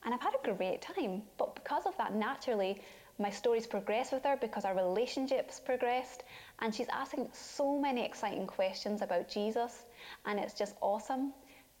And 0.03 0.13
I've 0.13 0.21
had 0.21 0.33
a 0.33 0.55
great 0.55 0.81
time. 0.81 1.23
But 1.37 1.55
because 1.55 1.85
of 1.85 1.97
that, 1.97 2.13
naturally, 2.13 2.81
my 3.19 3.29
stories 3.29 3.67
progressed 3.67 4.11
with 4.11 4.23
her 4.23 4.37
because 4.39 4.65
our 4.65 4.75
relationships 4.75 5.59
progressed. 5.59 6.23
And 6.59 6.73
she's 6.73 6.89
asking 6.91 7.29
so 7.31 7.79
many 7.79 8.03
exciting 8.03 8.47
questions 8.47 9.01
about 9.01 9.29
Jesus. 9.29 9.83
And 10.25 10.39
it's 10.39 10.53
just 10.53 10.75
awesome. 10.81 11.33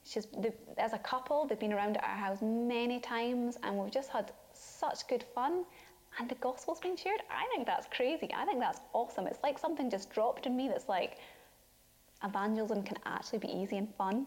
She's, 0.05 0.27
as 0.77 0.93
a 0.93 0.99
couple, 0.99 1.45
they've 1.45 1.59
been 1.59 1.73
around 1.73 1.97
at 1.97 2.03
our 2.03 2.15
house 2.15 2.39
many 2.41 2.99
times 2.99 3.57
and 3.63 3.77
we've 3.77 3.91
just 3.91 4.09
had 4.09 4.31
such 4.53 5.07
good 5.07 5.23
fun. 5.35 5.65
And 6.19 6.29
the 6.29 6.35
gospel's 6.35 6.79
been 6.79 6.95
shared. 6.95 7.21
I 7.29 7.47
think 7.53 7.65
that's 7.65 7.87
crazy. 7.87 8.29
I 8.35 8.45
think 8.45 8.59
that's 8.59 8.81
awesome. 8.93 9.25
It's 9.27 9.41
like 9.41 9.57
something 9.57 9.89
just 9.89 10.11
dropped 10.11 10.45
in 10.45 10.55
me 10.55 10.67
that's 10.67 10.87
like, 10.87 11.17
evangelism 12.23 12.83
can 12.83 12.97
actually 13.05 13.39
be 13.39 13.49
easy 13.49 13.77
and 13.77 13.93
fun. 13.95 14.25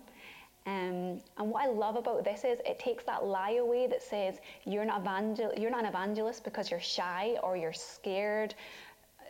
Um, 0.67 1.21
and 1.39 1.51
what 1.51 1.65
I 1.65 1.69
love 1.69 1.95
about 1.95 2.25
this 2.25 2.45
is 2.45 2.59
it 2.67 2.79
takes 2.79 3.05
that 3.05 3.25
lie 3.25 3.53
away 3.53 3.87
that 3.87 4.03
says 4.03 4.41
you're 4.65 4.85
not, 4.85 5.03
evangel- 5.03 5.53
you're 5.57 5.71
not 5.71 5.81
an 5.81 5.87
evangelist 5.87 6.43
because 6.43 6.71
you're 6.71 6.81
shy 6.81 7.37
or 7.43 7.57
you're 7.57 7.73
scared 7.73 8.55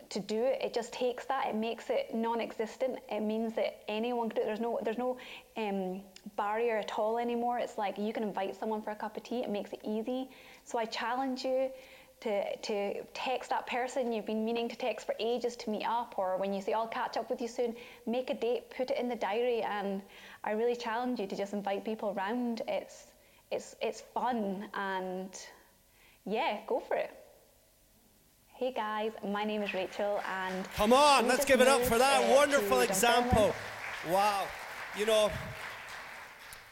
to 0.09 0.19
do 0.19 0.43
it. 0.43 0.59
It 0.61 0.73
just 0.73 0.93
takes 0.93 1.25
that. 1.25 1.47
It 1.47 1.55
makes 1.55 1.89
it 1.89 2.13
non-existent. 2.13 2.99
It 3.11 3.19
means 3.21 3.53
that 3.53 3.81
anyone 3.87 4.29
do 4.29 4.41
it. 4.41 4.45
There's 4.45 4.59
no 4.59 4.79
there's 4.83 4.97
no 4.97 5.17
um, 5.57 6.01
barrier 6.37 6.77
at 6.77 6.97
all 6.97 7.17
anymore. 7.17 7.59
It's 7.59 7.77
like 7.77 7.97
you 7.97 8.13
can 8.13 8.23
invite 8.23 8.55
someone 8.55 8.81
for 8.81 8.91
a 8.91 8.95
cup 8.95 9.17
of 9.17 9.23
tea. 9.23 9.39
It 9.39 9.49
makes 9.49 9.73
it 9.73 9.81
easy. 9.83 10.29
So 10.63 10.77
I 10.79 10.85
challenge 10.85 11.43
you 11.43 11.69
to, 12.21 12.57
to 12.57 13.03
text 13.13 13.49
that 13.51 13.67
person 13.67 14.11
you've 14.11 14.25
been 14.25 14.43
meaning 14.43 14.67
to 14.69 14.75
text 14.75 15.05
for 15.05 15.13
ages 15.19 15.55
to 15.57 15.69
meet 15.69 15.85
up, 15.85 16.15
or 16.17 16.37
when 16.37 16.53
you 16.53 16.61
say, 16.61 16.73
I'll 16.73 16.87
catch 16.87 17.15
up 17.17 17.29
with 17.29 17.39
you 17.41 17.47
soon, 17.47 17.75
make 18.05 18.29
a 18.29 18.33
date, 18.33 18.69
put 18.75 18.89
it 18.89 18.97
in 18.97 19.07
the 19.07 19.15
diary, 19.15 19.61
and 19.61 20.01
I 20.43 20.51
really 20.51 20.75
challenge 20.75 21.19
you 21.19 21.27
to 21.27 21.35
just 21.35 21.53
invite 21.53 21.85
people 21.85 22.13
around. 22.17 22.61
It's, 22.67 23.07
it's, 23.51 23.75
it's 23.81 24.01
fun, 24.13 24.67
and 24.73 25.29
yeah, 26.25 26.59
go 26.67 26.79
for 26.79 26.95
it. 26.95 27.11
Hey 28.55 28.73
guys, 28.73 29.11
my 29.23 29.43
name 29.43 29.61
is 29.61 29.73
Rachel, 29.75 30.19
and 30.27 30.67
come 30.73 30.91
on, 30.91 31.27
let's 31.27 31.45
give 31.45 31.61
it 31.61 31.67
up 31.67 31.81
for 31.83 31.99
that 31.99 32.23
uh, 32.23 32.35
wonderful 32.35 32.81
example. 32.81 33.53
Wow, 34.09 34.45
you 34.97 35.05
know, 35.05 35.29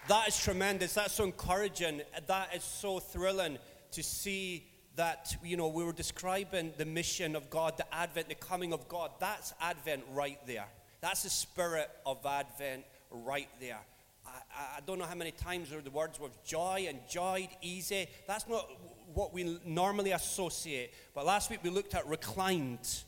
that 0.08 0.28
is 0.28 0.44
tremendous. 0.44 0.96
That's 0.96 1.14
so 1.14 1.26
encouraging. 1.26 2.02
That 2.26 2.56
is 2.56 2.64
so 2.64 2.98
thrilling 2.98 3.60
to 3.92 4.02
see 4.02 4.66
that, 4.96 5.36
you 5.44 5.58
know, 5.58 5.68
we 5.68 5.84
were 5.84 5.94
describing 5.94 6.74
the 6.78 6.86
mission 6.86 7.36
of 7.36 7.50
God, 7.50 7.78
the 7.78 7.94
advent, 7.94 8.30
the 8.30 8.36
coming 8.36 8.74
of 8.74 8.88
God. 8.88 9.12
That's 9.20 9.54
advent 9.60 10.04
right 10.14 10.40
there. 10.48 10.66
That's 11.02 11.24
the 11.24 11.30
spirit 11.30 11.90
of 12.06 12.26
advent 12.26 12.84
right 13.12 13.50
there. 13.60 13.80
I, 14.26 14.78
I 14.78 14.80
don't 14.86 14.98
know 15.00 15.06
how 15.06 15.16
many 15.16 15.32
times 15.32 15.70
the 15.70 15.92
words 15.92 16.20
were 16.20 16.30
joy 16.46 16.88
and 16.90 17.00
joyed, 17.10 17.50
easy. 17.62 18.08
That's 18.28 18.48
not 18.48 18.70
what 19.14 19.34
we 19.34 19.60
normally 19.66 20.12
associate. 20.12 20.94
But 21.14 21.26
last 21.26 21.50
week 21.50 21.60
we 21.64 21.70
looked 21.70 21.94
at 21.94 22.08
reclined, 22.08 23.04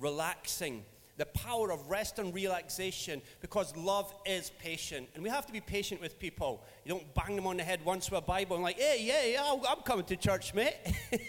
relaxing, 0.00 0.84
the 1.16 1.26
power 1.26 1.72
of 1.72 1.88
rest 1.88 2.18
and 2.18 2.34
relaxation 2.34 3.22
because 3.40 3.74
love 3.76 4.14
is 4.24 4.50
patient. 4.58 5.08
And 5.14 5.22
we 5.22 5.30
have 5.30 5.46
to 5.46 5.52
be 5.52 5.60
patient 5.60 6.00
with 6.00 6.18
people. 6.18 6.62
You 6.84 6.92
don't 6.92 7.14
bang 7.14 7.36
them 7.36 7.46
on 7.46 7.56
the 7.56 7.64
head 7.64 7.84
once 7.84 8.10
with 8.10 8.18
a 8.18 8.22
Bible 8.22 8.56
and, 8.56 8.62
like, 8.62 8.78
hey, 8.78 8.98
yeah, 9.00 9.24
yeah, 9.24 9.56
I'm 9.68 9.82
coming 9.82 10.04
to 10.06 10.16
church, 10.16 10.54
mate. 10.54 10.76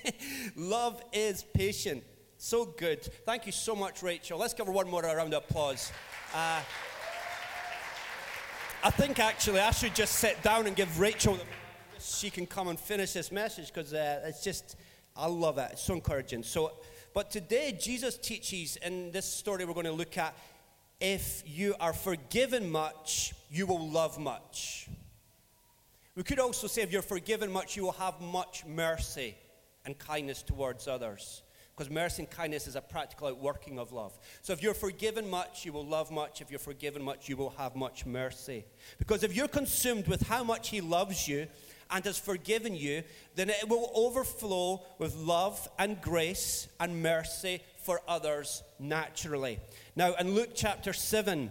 love 0.56 1.01
is 1.13 1.44
patient. 1.53 2.03
So 2.38 2.65
good. 2.65 3.03
Thank 3.25 3.46
you 3.46 3.51
so 3.51 3.75
much, 3.75 4.03
Rachel. 4.03 4.38
Let's 4.38 4.53
give 4.53 4.67
her 4.67 4.72
one 4.72 4.89
more 4.89 5.01
round 5.01 5.34
of 5.34 5.44
applause. 5.44 5.91
Uh, 6.36 6.62
I 8.84 8.91
think 8.91 9.20
actually 9.20 9.60
I 9.60 9.72
should 9.72 9.96
just 9.96 10.15
sit 10.15 10.41
down 10.44 10.67
and 10.67 10.75
give 10.75 11.00
Rachel 11.00 11.36
the 11.36 11.44
she 12.00 12.29
can 12.29 12.46
come 12.46 12.67
and 12.67 12.79
finish 12.79 13.13
this 13.13 13.32
message 13.32 13.74
because 13.74 13.94
uh, 13.94 14.22
it's 14.25 14.44
just, 14.44 14.75
I 15.15 15.27
love 15.27 15.58
it. 15.58 15.70
It's 15.74 15.84
so 15.84 15.94
encouraging. 15.94 16.44
So, 16.44 16.74
but 17.17 17.31
today, 17.31 17.75
Jesus 17.75 18.15
teaches 18.15 18.75
in 18.75 19.09
this 19.09 19.25
story 19.25 19.65
we're 19.65 19.74
going 19.74 19.88
to 19.88 19.91
look 19.91 20.19
at 20.19 20.38
if 21.00 21.41
you 21.47 21.74
are 21.79 21.91
forgiven 21.91 22.69
much, 22.69 23.33
you 23.50 23.65
will 23.65 23.89
love 23.89 24.19
much. 24.19 24.88
We 26.13 26.21
could 26.21 26.38
also 26.38 26.67
say 26.67 26.83
if 26.83 26.91
you're 26.91 27.01
forgiven 27.01 27.51
much, 27.51 27.75
you 27.75 27.81
will 27.81 27.93
have 27.93 28.21
much 28.21 28.67
mercy 28.67 29.36
and 29.83 29.97
kindness 29.97 30.43
towards 30.43 30.88
others. 30.88 31.41
Because 31.75 31.89
mercy 31.89 32.21
and 32.21 32.29
kindness 32.29 32.67
is 32.67 32.75
a 32.75 32.81
practical 32.81 33.29
outworking 33.29 33.79
of 33.79 33.91
love. 33.91 34.15
So 34.43 34.53
if 34.53 34.62
you're 34.62 34.75
forgiven 34.75 35.27
much, 35.27 35.65
you 35.65 35.74
will 35.74 35.88
love 35.88 36.12
much. 36.12 36.41
If 36.41 36.51
you're 36.51 36.59
forgiven 36.59 37.01
much, 37.01 37.27
you 37.27 37.36
will 37.36 37.55
have 37.57 37.75
much 37.75 38.05
mercy. 38.05 38.63
Because 39.00 39.24
if 39.24 39.36
you're 39.36 39.47
consumed 39.47 40.07
with 40.07 40.27
how 40.27 40.43
much 40.43 40.69
He 40.69 40.81
loves 40.81 41.27
you 41.27 41.47
and 41.91 42.03
has 42.06 42.20
forgiven 42.20 42.75
you, 42.75 43.03
then 43.36 43.50
it 43.50 43.67
will 43.67 43.91
overflow 43.94 44.84
with 45.00 45.15
love 45.15 45.67
and 45.79 46.01
grace 46.01 46.67
and 46.79 47.01
mercy 47.01 47.62
for 47.84 48.01
others 48.08 48.63
naturally. 48.79 49.60
Now, 49.96 50.13
in 50.15 50.36
Luke 50.36 50.51
chapter 50.53 50.94
7, 50.94 51.50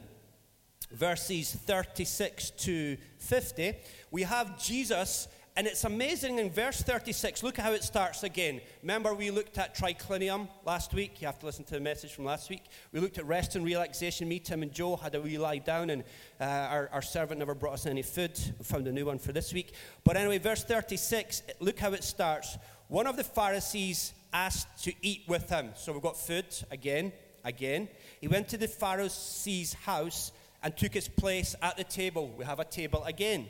verses 0.90 1.52
36 1.52 2.50
to 2.50 2.96
50, 3.18 3.74
we 4.10 4.22
have 4.22 4.62
Jesus 4.62 5.28
and 5.56 5.66
it's 5.66 5.84
amazing 5.84 6.38
in 6.38 6.50
verse 6.50 6.82
36, 6.82 7.42
look 7.42 7.58
at 7.58 7.64
how 7.64 7.72
it 7.72 7.82
starts 7.82 8.22
again. 8.22 8.60
Remember, 8.82 9.14
we 9.14 9.30
looked 9.30 9.56
at 9.56 9.74
triclinium 9.74 10.48
last 10.66 10.92
week. 10.92 11.22
You 11.22 11.28
have 11.28 11.38
to 11.38 11.46
listen 11.46 11.64
to 11.64 11.74
the 11.74 11.80
message 11.80 12.12
from 12.12 12.26
last 12.26 12.50
week. 12.50 12.64
We 12.92 13.00
looked 13.00 13.16
at 13.16 13.24
rest 13.24 13.56
and 13.56 13.64
relaxation. 13.64 14.28
Me, 14.28 14.38
Tim, 14.38 14.62
and 14.62 14.70
Joe 14.70 14.96
had 14.96 15.14
a 15.14 15.20
wee 15.20 15.38
lie 15.38 15.56
down, 15.56 15.88
and 15.88 16.04
uh, 16.38 16.44
our, 16.44 16.90
our 16.92 17.00
servant 17.00 17.38
never 17.38 17.54
brought 17.54 17.72
us 17.72 17.86
any 17.86 18.02
food. 18.02 18.38
We 18.58 18.64
found 18.66 18.86
a 18.86 18.92
new 18.92 19.06
one 19.06 19.18
for 19.18 19.32
this 19.32 19.54
week. 19.54 19.72
But 20.04 20.18
anyway, 20.18 20.36
verse 20.36 20.62
36, 20.62 21.42
look 21.60 21.78
how 21.78 21.94
it 21.94 22.04
starts. 22.04 22.58
One 22.88 23.06
of 23.06 23.16
the 23.16 23.24
Pharisees 23.24 24.12
asked 24.34 24.84
to 24.84 24.92
eat 25.00 25.22
with 25.26 25.48
him. 25.48 25.70
So 25.74 25.90
we've 25.94 26.02
got 26.02 26.18
food 26.18 26.46
again, 26.70 27.12
again. 27.44 27.88
He 28.20 28.28
went 28.28 28.48
to 28.48 28.58
the 28.58 28.68
Pharisee's 28.68 29.72
house 29.72 30.32
and 30.62 30.76
took 30.76 30.92
his 30.92 31.08
place 31.08 31.54
at 31.62 31.78
the 31.78 31.84
table. 31.84 32.34
We 32.36 32.44
have 32.44 32.60
a 32.60 32.64
table 32.64 33.02
again. 33.04 33.46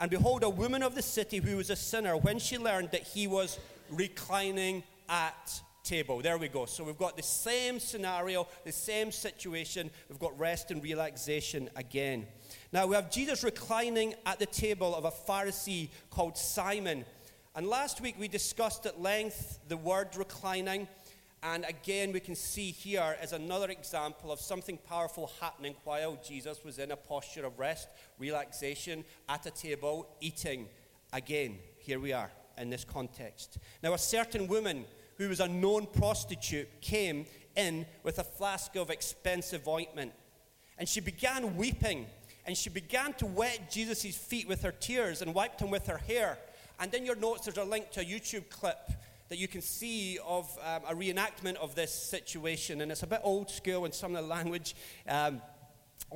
And 0.00 0.10
behold, 0.10 0.42
a 0.42 0.50
woman 0.50 0.82
of 0.82 0.94
the 0.94 1.02
city 1.02 1.36
who 1.36 1.58
was 1.58 1.70
a 1.70 1.76
sinner, 1.76 2.16
when 2.16 2.38
she 2.38 2.58
learned 2.58 2.90
that 2.90 3.02
he 3.02 3.26
was 3.26 3.58
reclining 3.90 4.82
at 5.08 5.60
table. 5.82 6.20
There 6.20 6.38
we 6.38 6.48
go. 6.48 6.66
So 6.66 6.84
we've 6.84 6.98
got 6.98 7.16
the 7.16 7.22
same 7.22 7.80
scenario, 7.80 8.46
the 8.64 8.72
same 8.72 9.10
situation. 9.10 9.90
We've 10.08 10.18
got 10.18 10.38
rest 10.38 10.70
and 10.70 10.82
relaxation 10.82 11.68
again. 11.76 12.26
Now 12.72 12.86
we 12.86 12.94
have 12.94 13.10
Jesus 13.10 13.42
reclining 13.42 14.14
at 14.26 14.38
the 14.38 14.46
table 14.46 14.94
of 14.94 15.04
a 15.04 15.10
Pharisee 15.10 15.88
called 16.10 16.36
Simon. 16.36 17.04
And 17.56 17.66
last 17.66 18.00
week 18.00 18.16
we 18.18 18.28
discussed 18.28 18.86
at 18.86 19.00
length 19.00 19.58
the 19.68 19.76
word 19.76 20.14
reclining 20.16 20.86
and 21.42 21.64
again, 21.66 22.12
we 22.12 22.20
can 22.20 22.34
see 22.34 22.70
here 22.70 23.16
as 23.20 23.32
another 23.32 23.70
example 23.70 24.30
of 24.30 24.40
something 24.40 24.76
powerful 24.76 25.32
happening 25.40 25.74
while 25.84 26.18
Jesus 26.22 26.62
was 26.64 26.78
in 26.78 26.90
a 26.90 26.96
posture 26.96 27.46
of 27.46 27.58
rest, 27.58 27.88
relaxation, 28.18 29.04
at 29.28 29.46
a 29.46 29.50
table, 29.50 30.06
eating. 30.20 30.68
Again, 31.12 31.58
here 31.78 31.98
we 31.98 32.12
are 32.12 32.30
in 32.58 32.68
this 32.68 32.84
context. 32.84 33.56
Now, 33.82 33.94
a 33.94 33.98
certain 33.98 34.48
woman 34.48 34.84
who 35.16 35.30
was 35.30 35.40
a 35.40 35.48
known 35.48 35.86
prostitute 35.86 36.68
came 36.82 37.24
in 37.56 37.86
with 38.02 38.18
a 38.18 38.24
flask 38.24 38.76
of 38.76 38.90
expensive 38.90 39.66
ointment. 39.66 40.12
And 40.76 40.88
she 40.88 41.00
began 41.00 41.56
weeping. 41.56 42.06
And 42.46 42.56
she 42.56 42.70
began 42.70 43.12
to 43.14 43.26
wet 43.26 43.70
Jesus' 43.70 44.16
feet 44.16 44.48
with 44.48 44.62
her 44.62 44.72
tears 44.72 45.22
and 45.22 45.34
wiped 45.34 45.58
them 45.58 45.70
with 45.70 45.86
her 45.86 45.98
hair. 45.98 46.38
And 46.78 46.92
in 46.94 47.04
your 47.04 47.16
notes, 47.16 47.44
there's 47.44 47.58
a 47.58 47.64
link 47.64 47.90
to 47.92 48.00
a 48.00 48.04
YouTube 48.04 48.48
clip 48.48 48.78
that 49.30 49.38
you 49.38 49.46
can 49.46 49.62
see 49.62 50.18
of 50.26 50.50
um, 50.58 50.82
a 50.88 50.94
reenactment 50.94 51.54
of 51.54 51.76
this 51.76 51.94
situation. 51.94 52.80
And 52.80 52.90
it's 52.90 53.04
a 53.04 53.06
bit 53.06 53.20
old 53.22 53.48
school, 53.48 53.84
and 53.84 53.94
some 53.94 54.16
of 54.16 54.22
the 54.22 54.28
language 54.28 54.74
um, 55.08 55.40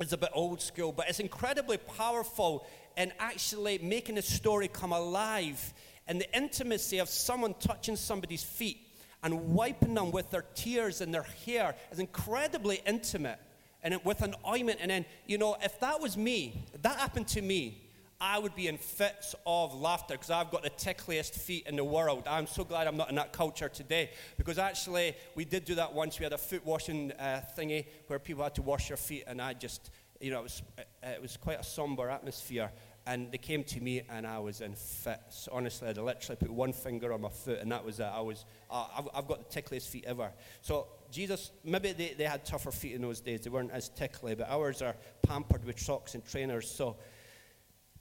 is 0.01 0.11
a 0.11 0.17
bit 0.17 0.31
old 0.33 0.61
school, 0.61 0.91
but 0.91 1.07
it's 1.07 1.21
incredibly 1.21 1.77
powerful 1.77 2.67
in 2.97 3.13
actually 3.17 3.77
making 3.77 4.15
the 4.15 4.21
story 4.21 4.67
come 4.67 4.91
alive. 4.91 5.73
And 6.07 6.19
the 6.19 6.37
intimacy 6.37 6.97
of 6.97 7.07
someone 7.07 7.55
touching 7.57 7.95
somebody's 7.95 8.43
feet 8.43 8.79
and 9.23 9.53
wiping 9.53 9.93
them 9.93 10.11
with 10.11 10.29
their 10.29 10.43
tears 10.53 10.99
and 10.99 11.13
their 11.13 11.25
hair 11.45 11.73
is 11.93 11.99
incredibly 11.99 12.81
intimate. 12.85 13.39
And 13.81 13.97
with 14.03 14.23
an 14.23 14.35
ointment, 14.45 14.79
and 14.81 14.91
then, 14.91 15.05
you 15.25 15.37
know, 15.37 15.55
if 15.63 15.79
that 15.79 16.01
was 16.01 16.17
me, 16.17 16.65
if 16.73 16.81
that 16.81 16.97
happened 16.97 17.29
to 17.29 17.41
me, 17.41 17.84
I 18.19 18.39
would 18.39 18.55
be 18.55 18.67
in 18.67 18.77
fits 18.77 19.35
of 19.45 19.75
laughter 19.75 20.13
because 20.13 20.29
I've 20.29 20.49
got 20.49 20.63
the 20.63 20.69
tickliest 20.69 21.35
feet 21.35 21.67
in 21.67 21.75
the 21.75 21.83
world. 21.83 22.23
I'm 22.27 22.47
so 22.47 22.63
glad 22.63 22.87
I'm 22.87 22.95
not 22.95 23.09
in 23.09 23.15
that 23.15 23.33
culture 23.33 23.67
today 23.67 24.11
because 24.37 24.57
actually 24.57 25.15
we 25.35 25.43
did 25.43 25.65
do 25.65 25.75
that 25.75 25.93
once. 25.93 26.17
We 26.17 26.23
had 26.23 26.33
a 26.33 26.37
foot 26.37 26.65
washing 26.65 27.11
uh, 27.13 27.41
thingy 27.57 27.87
where 28.07 28.19
people 28.19 28.43
had 28.43 28.55
to 28.55 28.61
wash 28.61 28.87
their 28.87 28.97
feet, 28.97 29.25
and 29.27 29.41
I 29.41 29.53
just, 29.53 29.91
you 30.21 30.31
know, 30.31 30.39
it 30.39 30.43
was, 30.43 30.63
it 31.03 31.21
was 31.21 31.37
quite 31.37 31.59
a 31.59 31.63
somber 31.63 32.09
atmosphere. 32.09 32.71
And 33.07 33.31
they 33.31 33.37
came 33.37 33.63
to 33.65 33.81
me, 33.81 34.01
and 34.09 34.25
I 34.25 34.39
was 34.39 34.61
in 34.61 34.73
fits. 34.73 35.47
Honestly, 35.51 35.87
I'd 35.87 35.97
literally 35.97 36.37
put 36.37 36.49
one 36.49 36.73
finger 36.73 37.13
on 37.13 37.21
my 37.21 37.29
foot, 37.29 37.59
and 37.59 37.71
that 37.71 37.85
was 37.85 37.99
it. 37.99 38.03
I 38.11 38.21
was, 38.21 38.45
uh, 38.71 38.87
I've, 38.97 39.07
I've 39.13 39.27
got 39.27 39.47
the 39.47 39.53
tickliest 39.53 39.89
feet 39.89 40.05
ever. 40.07 40.31
So 40.61 40.87
Jesus, 41.11 41.51
maybe 41.63 41.91
they, 41.91 42.15
they 42.17 42.23
had 42.23 42.45
tougher 42.45 42.71
feet 42.71 42.93
in 42.93 43.01
those 43.03 43.21
days. 43.21 43.41
They 43.41 43.51
weren't 43.51 43.71
as 43.71 43.89
tickly, 43.89 44.33
but 44.33 44.49
ours 44.49 44.81
are 44.81 44.95
pampered 45.21 45.65
with 45.65 45.79
socks 45.79 46.15
and 46.15 46.25
trainers. 46.25 46.67
So 46.67 46.97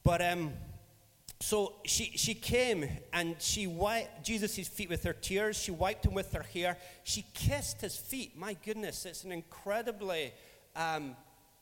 but 0.04 0.20
um, 0.22 0.52
so 1.40 1.74
she, 1.84 2.12
she 2.16 2.34
came 2.34 2.88
and 3.12 3.36
she 3.38 3.66
wiped 3.66 4.24
Jesus' 4.24 4.68
feet 4.68 4.88
with 4.88 5.02
her 5.04 5.12
tears. 5.12 5.58
She 5.58 5.70
wiped 5.70 6.06
him 6.06 6.14
with 6.14 6.32
her 6.32 6.42
hair. 6.42 6.76
She 7.02 7.24
kissed 7.34 7.80
his 7.80 7.96
feet. 7.96 8.36
My 8.36 8.56
goodness, 8.64 9.04
it's 9.04 9.24
an 9.24 9.32
incredibly 9.32 10.32
um, 10.76 11.16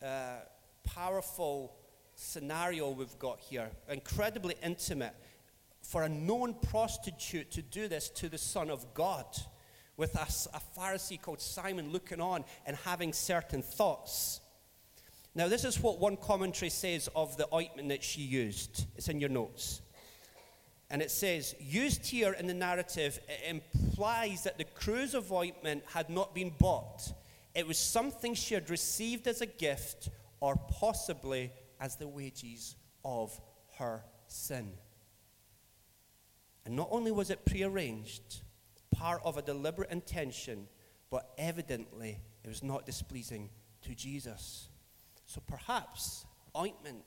uh, 0.04 0.36
powerful 0.84 1.72
scenario 2.14 2.90
we've 2.90 3.18
got 3.18 3.40
here. 3.40 3.70
Incredibly 3.88 4.54
intimate. 4.62 5.14
For 5.80 6.04
a 6.04 6.08
known 6.08 6.54
prostitute 6.54 7.50
to 7.52 7.62
do 7.62 7.88
this 7.88 8.08
to 8.10 8.28
the 8.28 8.38
Son 8.38 8.70
of 8.70 8.94
God, 8.94 9.26
with 9.96 10.14
a, 10.14 10.56
a 10.56 10.60
Pharisee 10.78 11.20
called 11.20 11.40
Simon 11.40 11.90
looking 11.90 12.20
on 12.20 12.44
and 12.66 12.76
having 12.84 13.12
certain 13.12 13.62
thoughts. 13.62 14.40
Now, 15.34 15.48
this 15.48 15.64
is 15.64 15.80
what 15.80 15.98
one 15.98 16.16
commentary 16.16 16.68
says 16.68 17.08
of 17.16 17.36
the 17.36 17.48
ointment 17.54 17.88
that 17.88 18.04
she 18.04 18.20
used. 18.20 18.86
It's 18.96 19.08
in 19.08 19.18
your 19.18 19.30
notes. 19.30 19.80
And 20.90 21.00
it 21.00 21.10
says, 21.10 21.54
used 21.58 22.06
here 22.06 22.34
in 22.34 22.46
the 22.46 22.54
narrative, 22.54 23.18
it 23.26 23.40
implies 23.48 24.44
that 24.44 24.58
the 24.58 24.64
cruse 24.64 25.14
of 25.14 25.32
ointment 25.32 25.84
had 25.94 26.10
not 26.10 26.34
been 26.34 26.52
bought. 26.58 27.10
It 27.54 27.66
was 27.66 27.78
something 27.78 28.34
she 28.34 28.52
had 28.52 28.68
received 28.68 29.26
as 29.26 29.40
a 29.40 29.46
gift 29.46 30.10
or 30.40 30.56
possibly 30.68 31.50
as 31.80 31.96
the 31.96 32.08
wages 32.08 32.76
of 33.02 33.40
her 33.78 34.04
sin. 34.26 34.72
And 36.66 36.76
not 36.76 36.88
only 36.90 37.10
was 37.10 37.30
it 37.30 37.46
prearranged, 37.46 38.42
part 38.90 39.22
of 39.24 39.38
a 39.38 39.42
deliberate 39.42 39.90
intention, 39.90 40.68
but 41.10 41.30
evidently 41.38 42.20
it 42.44 42.48
was 42.48 42.62
not 42.62 42.84
displeasing 42.84 43.48
to 43.80 43.94
Jesus. 43.94 44.68
So 45.32 45.40
perhaps 45.46 46.26
ointment, 46.54 47.04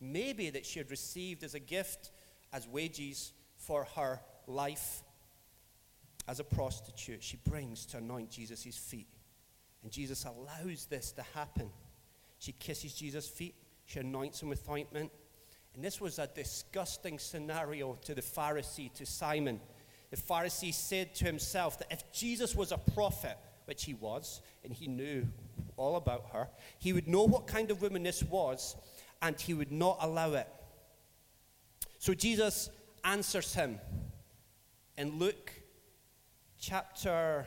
maybe 0.00 0.50
that 0.50 0.66
she 0.66 0.80
had 0.80 0.90
received 0.90 1.44
as 1.44 1.54
a 1.54 1.60
gift, 1.60 2.10
as 2.52 2.66
wages 2.66 3.32
for 3.56 3.86
her 3.94 4.18
life 4.48 5.04
as 6.26 6.40
a 6.40 6.44
prostitute, 6.44 7.22
she 7.22 7.36
brings 7.48 7.86
to 7.86 7.98
anoint 7.98 8.28
Jesus' 8.28 8.76
feet. 8.76 9.06
And 9.84 9.92
Jesus 9.92 10.24
allows 10.24 10.86
this 10.86 11.12
to 11.12 11.22
happen. 11.32 11.70
She 12.40 12.50
kisses 12.50 12.92
Jesus' 12.92 13.28
feet, 13.28 13.54
she 13.86 14.00
anoints 14.00 14.42
him 14.42 14.48
with 14.48 14.68
ointment. 14.68 15.12
And 15.76 15.84
this 15.84 16.00
was 16.00 16.18
a 16.18 16.26
disgusting 16.26 17.20
scenario 17.20 17.96
to 18.02 18.16
the 18.16 18.22
Pharisee, 18.22 18.92
to 18.94 19.06
Simon. 19.06 19.60
The 20.10 20.16
Pharisee 20.16 20.74
said 20.74 21.14
to 21.16 21.24
himself 21.24 21.78
that 21.78 21.92
if 21.92 22.10
Jesus 22.10 22.56
was 22.56 22.72
a 22.72 22.78
prophet, 22.78 23.38
which 23.66 23.84
he 23.84 23.94
was, 23.94 24.40
and 24.64 24.72
he 24.72 24.88
knew 24.88 25.28
all 25.76 25.96
about 25.96 26.26
her. 26.32 26.48
He 26.78 26.92
would 26.92 27.08
know 27.08 27.24
what 27.24 27.46
kind 27.46 27.70
of 27.70 27.82
woman 27.82 28.02
this 28.02 28.22
was, 28.22 28.76
and 29.22 29.40
he 29.40 29.54
would 29.54 29.72
not 29.72 29.98
allow 30.00 30.32
it. 30.34 30.48
So 31.98 32.14
Jesus 32.14 32.70
answers 33.04 33.54
him 33.54 33.80
in 34.96 35.18
Luke 35.18 35.52
chapter 36.58 37.46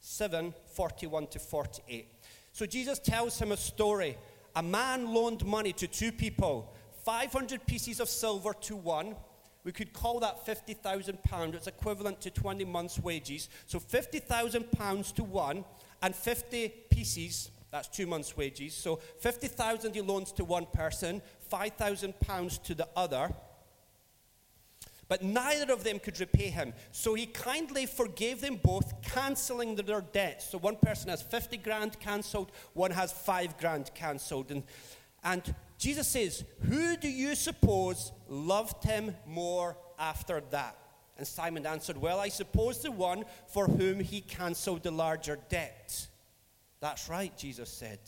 7, 0.00 0.52
41 0.74 1.26
to 1.28 1.38
48. 1.38 2.08
So 2.52 2.66
Jesus 2.66 2.98
tells 2.98 3.38
him 3.38 3.52
a 3.52 3.56
story. 3.56 4.18
A 4.56 4.62
man 4.62 5.14
loaned 5.14 5.44
money 5.46 5.72
to 5.74 5.86
two 5.86 6.12
people, 6.12 6.74
500 7.04 7.66
pieces 7.66 8.00
of 8.00 8.08
silver 8.08 8.52
to 8.62 8.76
one. 8.76 9.16
We 9.64 9.72
could 9.72 9.92
call 9.92 10.20
that 10.20 10.44
50,000 10.44 11.22
pounds. 11.22 11.54
It's 11.54 11.66
equivalent 11.68 12.20
to 12.22 12.30
20 12.30 12.64
months' 12.64 12.98
wages. 12.98 13.48
So 13.66 13.78
50,000 13.78 14.72
pounds 14.72 15.12
to 15.12 15.24
one 15.24 15.64
and 16.02 16.14
50 16.14 16.68
pieces, 16.90 17.50
that's 17.70 17.88
two 17.88 18.06
months' 18.06 18.36
wages. 18.36 18.74
So 18.74 18.96
50,000 19.20 19.94
he 19.94 20.00
loans 20.00 20.32
to 20.32 20.44
one 20.44 20.66
person, 20.66 21.22
5,000 21.48 22.18
pounds 22.20 22.58
to 22.58 22.74
the 22.74 22.88
other. 22.94 23.32
But 25.08 25.22
neither 25.22 25.72
of 25.72 25.84
them 25.84 25.98
could 25.98 26.18
repay 26.20 26.48
him. 26.48 26.72
So 26.90 27.14
he 27.14 27.26
kindly 27.26 27.86
forgave 27.86 28.40
them 28.40 28.56
both, 28.62 29.02
cancelling 29.02 29.76
their 29.76 30.00
debts. 30.00 30.50
So 30.50 30.58
one 30.58 30.76
person 30.76 31.10
has 31.10 31.22
50 31.22 31.58
grand 31.58 32.00
cancelled, 32.00 32.50
one 32.72 32.90
has 32.90 33.12
5 33.12 33.58
grand 33.58 33.90
cancelled. 33.94 34.50
And, 34.50 34.62
and 35.22 35.54
Jesus 35.78 36.08
says, 36.08 36.44
Who 36.60 36.96
do 36.96 37.08
you 37.08 37.34
suppose 37.34 38.12
loved 38.28 38.84
him 38.84 39.14
more 39.26 39.76
after 39.98 40.42
that? 40.50 40.76
And 41.18 41.26
Simon 41.26 41.66
answered, 41.66 41.96
Well, 41.96 42.20
I 42.20 42.28
suppose 42.28 42.80
the 42.80 42.90
one 42.90 43.24
for 43.46 43.66
whom 43.66 44.00
he 44.00 44.20
cancelled 44.20 44.82
the 44.82 44.90
larger 44.90 45.38
debt. 45.48 46.06
That's 46.80 47.08
right, 47.08 47.36
Jesus 47.36 47.70
said. 47.70 48.00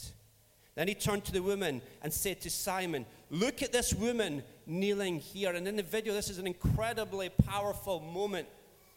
Then 0.74 0.88
he 0.88 0.94
turned 0.94 1.24
to 1.26 1.32
the 1.32 1.42
woman 1.42 1.80
and 2.02 2.12
said 2.12 2.40
to 2.40 2.50
Simon, 2.50 3.06
Look 3.30 3.62
at 3.62 3.72
this 3.72 3.94
woman 3.94 4.42
kneeling 4.66 5.20
here. 5.20 5.52
And 5.52 5.68
in 5.68 5.76
the 5.76 5.82
video, 5.82 6.12
this 6.12 6.30
is 6.30 6.38
an 6.38 6.46
incredibly 6.46 7.28
powerful 7.28 8.00
moment. 8.00 8.48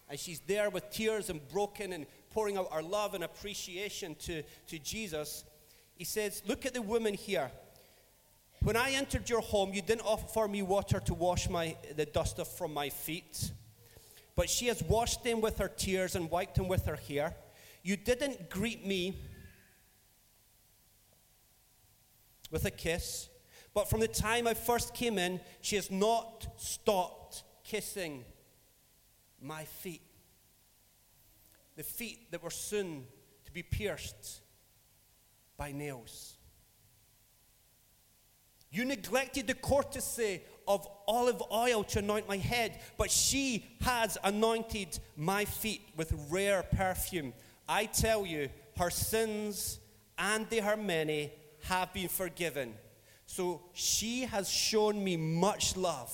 And 0.10 0.20
she's 0.20 0.40
there 0.42 0.70
with 0.70 0.90
tears 0.90 1.30
and 1.30 1.46
broken 1.50 1.94
and 1.94 2.06
pouring 2.32 2.58
out 2.58 2.70
our 2.72 2.82
love 2.82 3.14
and 3.14 3.24
appreciation 3.24 4.16
to, 4.22 4.42
to 4.68 4.80
Jesus. 4.80 5.44
He 5.96 6.06
says, 6.06 6.42
Look 6.48 6.66
at 6.66 6.74
the 6.74 6.82
woman 6.82 7.14
here. 7.14 7.52
When 8.64 8.76
I 8.76 8.92
entered 8.92 9.30
your 9.30 9.42
home, 9.42 9.74
you 9.74 9.82
didn't 9.82 10.02
offer 10.02 10.48
me 10.48 10.64
water 10.64 11.00
to 11.02 11.14
wash 11.14 11.48
my, 11.50 11.76
the 11.96 12.06
dust 12.06 12.40
off 12.40 12.58
from 12.58 12.74
my 12.74 12.90
feet, 12.90 13.52
but 14.38 14.52
she 14.52 14.68
has 14.68 14.84
washed 14.84 15.24
them 15.24 15.42
with 15.42 15.58
her 15.58 15.68
tears 15.68 16.16
and 16.16 16.30
wiped 16.30 16.56
them 16.56 16.68
with 16.68 16.86
her 16.86 16.96
hair. 16.96 17.36
You 17.82 17.98
didn't 17.98 18.52
greet 18.52 18.86
me 18.86 19.20
with 22.52 22.64
a 22.64 22.72
kiss, 22.72 23.30
but 23.74 23.90
from 23.90 24.00
the 24.00 24.08
time 24.08 24.48
I 24.48 24.54
first 24.54 24.94
came 24.94 25.18
in, 25.18 25.42
she 25.62 25.76
has 25.76 25.90
not 25.90 26.46
stopped 26.58 27.44
kissing 27.64 28.26
my 29.42 29.64
feet. 29.64 30.04
The 31.76 31.84
feet 31.84 32.32
that 32.32 32.44
were 32.44 32.52
soon 32.52 33.06
to 33.46 33.52
be 33.52 33.64
pierced 33.64 34.42
by 35.58 35.72
nails. 35.72 36.36
You 38.70 38.86
neglected 38.86 39.48
the 39.48 39.56
courtesy 39.56 40.42
of 40.68 40.88
olive 41.08 41.42
oil 41.52 41.84
to 41.84 42.00
anoint 42.00 42.28
my 42.28 42.38
head, 42.38 42.80
but 42.98 43.10
she 43.10 43.66
has 43.82 44.18
anointed 44.24 45.00
my 45.16 45.46
feet 45.46 45.82
with 45.96 46.14
rare 46.30 46.64
perfume. 46.64 47.34
I 47.68 47.86
tell 47.86 48.26
you, 48.26 48.50
her 48.78 48.90
sins, 48.90 49.80
and 50.18 50.50
they 50.50 50.60
are 50.60 50.78
many, 50.78 51.32
have 51.64 51.94
been 51.94 52.08
forgiven. 52.08 52.74
So 53.26 53.62
she 53.74 54.22
has 54.22 54.50
shown 54.50 55.04
me 55.04 55.18
much 55.18 55.76
love. 55.76 56.14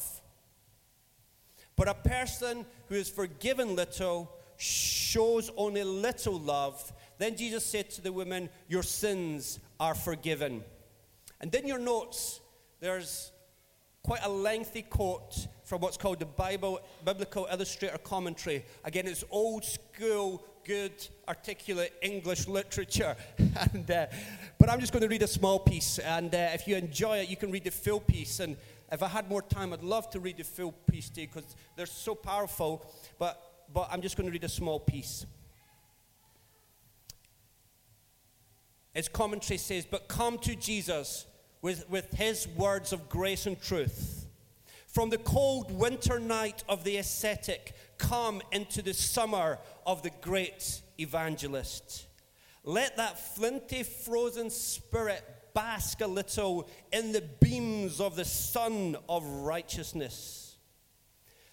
But 1.75 1.87
a 1.87 1.93
person 1.93 2.65
who 2.87 2.95
is 2.95 3.09
forgiven 3.09 3.75
little 3.75 4.31
shows 4.57 5.51
only 5.57 5.83
little 5.83 6.39
love. 6.39 6.93
Then 7.17 7.35
Jesus 7.35 7.65
said 7.65 7.89
to 7.91 8.01
the 8.01 8.13
woman, 8.13 8.49
Your 8.67 8.83
sins 8.83 9.59
are 9.79 9.95
forgiven. 9.95 10.63
And 11.41 11.53
in 11.53 11.67
your 11.67 11.79
notes, 11.79 12.39
there's 12.79 13.32
quite 14.03 14.23
a 14.25 14.29
lengthy 14.29 14.81
quote 14.81 15.47
from 15.63 15.79
what's 15.79 15.95
called 15.95 16.19
the 16.19 16.25
Bible 16.25 16.81
Biblical 17.05 17.47
Illustrator 17.49 17.97
Commentary. 17.97 18.65
Again, 18.83 19.07
it's 19.07 19.23
old 19.31 19.63
school, 19.63 20.43
good, 20.65 20.91
articulate 21.25 21.93
English 22.01 22.49
literature. 22.49 23.15
and, 23.37 23.89
uh, 23.89 24.07
but 24.59 24.69
I'm 24.69 24.81
just 24.81 24.91
going 24.91 25.03
to 25.03 25.07
read 25.07 25.21
a 25.21 25.27
small 25.27 25.57
piece, 25.57 25.99
and 25.99 26.35
uh, 26.35 26.49
if 26.53 26.67
you 26.67 26.75
enjoy 26.75 27.19
it, 27.19 27.29
you 27.29 27.37
can 27.37 27.49
read 27.49 27.63
the 27.63 27.71
full 27.71 28.01
piece. 28.01 28.41
And 28.41 28.57
if 28.91 29.01
I 29.01 29.07
had 29.07 29.29
more 29.29 29.41
time, 29.41 29.71
I'd 29.71 29.83
love 29.83 30.09
to 30.09 30.19
read 30.19 30.35
the 30.35 30.43
full 30.43 30.73
piece 30.73 31.09
to 31.11 31.21
you 31.21 31.27
because 31.27 31.55
they're 31.77 31.85
so 31.85 32.13
powerful. 32.13 32.85
But, 33.17 33.41
but 33.73 33.87
I'm 33.89 34.01
just 34.01 34.17
going 34.17 34.27
to 34.27 34.33
read 34.33 34.43
a 34.43 34.49
small 34.49 34.81
piece. 34.81 35.25
Its 38.93 39.07
commentary 39.07 39.57
says, 39.57 39.87
But 39.89 40.09
come 40.09 40.37
to 40.39 40.57
Jesus 40.57 41.25
with, 41.63 41.89
with 41.89 42.13
his 42.13 42.47
words 42.49 42.93
of 42.93 43.09
grace 43.09 43.47
and 43.47 43.59
truth. 43.59 44.27
From 44.85 45.09
the 45.09 45.17
cold 45.17 45.71
winter 45.71 46.19
night 46.19 46.63
of 46.69 46.83
the 46.83 46.97
ascetic, 46.97 47.73
come 47.97 48.43
into 48.51 48.83
the 48.83 48.93
summer 48.93 49.57
of 49.87 50.03
the 50.03 50.11
great 50.21 50.81
evangelist. 50.99 52.05
Let 52.63 52.97
that 52.97 53.17
flinty, 53.17 53.81
frozen 53.83 54.51
spirit 54.51 55.23
bask 55.55 56.01
a 56.01 56.07
little 56.07 56.69
in 56.91 57.11
the 57.11 57.23
beams 57.39 57.99
of 57.99 58.15
the 58.15 58.25
sun 58.25 58.97
of 59.07 59.25
righteousness. 59.25 60.57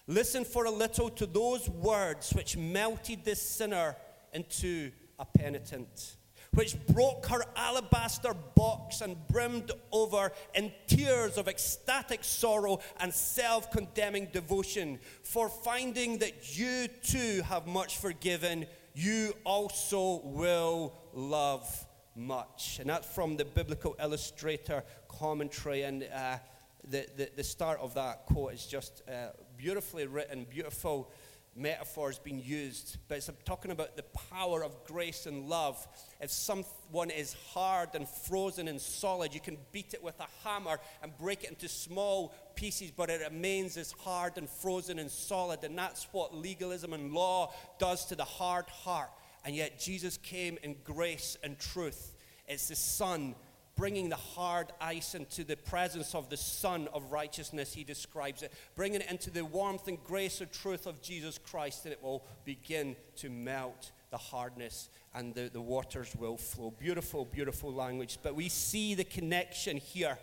Listen 0.07 0.43
for 0.43 0.65
a 0.65 0.71
little 0.71 1.09
to 1.09 1.25
those 1.25 1.69
words 1.69 2.31
which 2.31 2.57
melted 2.57 3.23
this 3.23 3.41
sinner 3.41 3.95
into 4.33 4.91
a 5.17 5.25
penitent 5.25 6.17
which 6.53 6.75
broke 6.87 7.27
her 7.27 7.43
alabaster 7.55 8.33
box 8.55 9.01
and 9.01 9.15
brimmed 9.27 9.71
over 9.91 10.31
in 10.53 10.71
tears 10.87 11.37
of 11.37 11.47
ecstatic 11.47 12.23
sorrow 12.23 12.79
and 12.99 13.13
self 13.13 13.71
condemning 13.71 14.27
devotion. 14.33 14.99
For 15.23 15.47
finding 15.47 16.17
that 16.19 16.57
you 16.57 16.87
too 17.03 17.41
have 17.43 17.67
much 17.67 17.97
forgiven, 17.97 18.65
you 18.93 19.33
also 19.45 20.21
will 20.25 20.93
love 21.13 21.85
much. 22.15 22.79
And 22.79 22.89
that's 22.89 23.07
from 23.07 23.37
the 23.37 23.45
Biblical 23.45 23.95
Illustrator 24.01 24.83
commentary. 25.07 25.83
And 25.83 26.03
uh, 26.03 26.37
the, 26.83 27.07
the, 27.15 27.29
the, 27.37 27.43
start 27.43 27.79
of 27.79 27.93
that 27.93 28.25
quote 28.25 28.53
is 28.53 28.65
just 28.65 29.03
uh, 29.07 29.29
beautifully 29.57 30.07
written, 30.07 30.45
beautiful 30.49 31.11
metaphors 31.55 32.17
being 32.17 32.41
used, 32.41 32.97
but 33.07 33.17
it's 33.17 33.29
talking 33.45 33.71
about 33.71 33.97
the 33.97 34.03
power 34.29 34.63
of 34.63 34.83
grace 34.85 35.25
and 35.25 35.49
love. 35.49 35.85
If 36.21 36.31
someone 36.31 37.09
is 37.09 37.35
hard 37.49 37.89
and 37.93 38.07
frozen 38.07 38.67
and 38.67 38.79
solid, 38.79 39.33
you 39.33 39.41
can 39.41 39.57
beat 39.71 39.93
it 39.93 40.01
with 40.01 40.19
a 40.19 40.27
hammer 40.47 40.79
and 41.03 41.17
break 41.17 41.43
it 41.43 41.49
into 41.49 41.67
small 41.67 42.33
pieces, 42.55 42.91
but 42.91 43.09
it 43.09 43.21
remains 43.21 43.75
as 43.75 43.91
hard 43.91 44.37
and 44.37 44.49
frozen 44.49 44.99
and 44.99 45.11
solid. 45.11 45.63
And 45.63 45.77
that's 45.77 46.07
what 46.11 46.33
legalism 46.33 46.93
and 46.93 47.11
law 47.11 47.53
does 47.79 48.05
to 48.05 48.15
the 48.15 48.23
hard 48.23 48.69
heart. 48.69 49.09
And 49.43 49.55
yet 49.55 49.79
Jesus 49.79 50.17
came 50.17 50.57
in 50.63 50.75
grace 50.83 51.35
and 51.43 51.59
truth. 51.59 52.15
It's 52.47 52.67
the 52.69 52.75
Son 52.75 53.35
bringing 53.81 54.09
the 54.09 54.15
hard 54.15 54.71
ice 54.79 55.15
into 55.15 55.43
the 55.43 55.57
presence 55.57 56.13
of 56.13 56.29
the 56.29 56.37
Son 56.37 56.87
of 56.93 57.11
righteousness, 57.11 57.73
he 57.73 57.83
describes 57.83 58.43
it, 58.43 58.53
bringing 58.75 59.01
it 59.01 59.09
into 59.09 59.31
the 59.31 59.43
warmth 59.43 59.87
and 59.87 59.97
grace 60.03 60.39
and 60.39 60.51
truth 60.51 60.85
of 60.85 61.01
Jesus 61.01 61.39
Christ, 61.39 61.85
and 61.85 61.91
it 61.91 62.03
will 62.03 62.23
begin 62.45 62.95
to 63.15 63.27
melt 63.31 63.91
the 64.11 64.19
hardness 64.19 64.89
and 65.15 65.33
the, 65.33 65.49
the 65.51 65.59
waters 65.59 66.15
will 66.15 66.37
flow. 66.37 66.69
Beautiful, 66.69 67.25
beautiful 67.25 67.73
language. 67.73 68.19
But 68.21 68.35
we 68.35 68.49
see 68.49 68.93
the 68.93 69.03
connection 69.03 69.77
here 69.77 70.19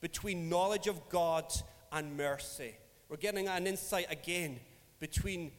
between 0.00 0.48
knowledge 0.48 0.86
of 0.86 1.06
God 1.10 1.52
and 1.92 2.16
mercy. 2.16 2.74
We're 3.10 3.18
getting 3.18 3.48
an 3.48 3.66
insight 3.66 4.06
again 4.10 4.60
between 4.98 5.52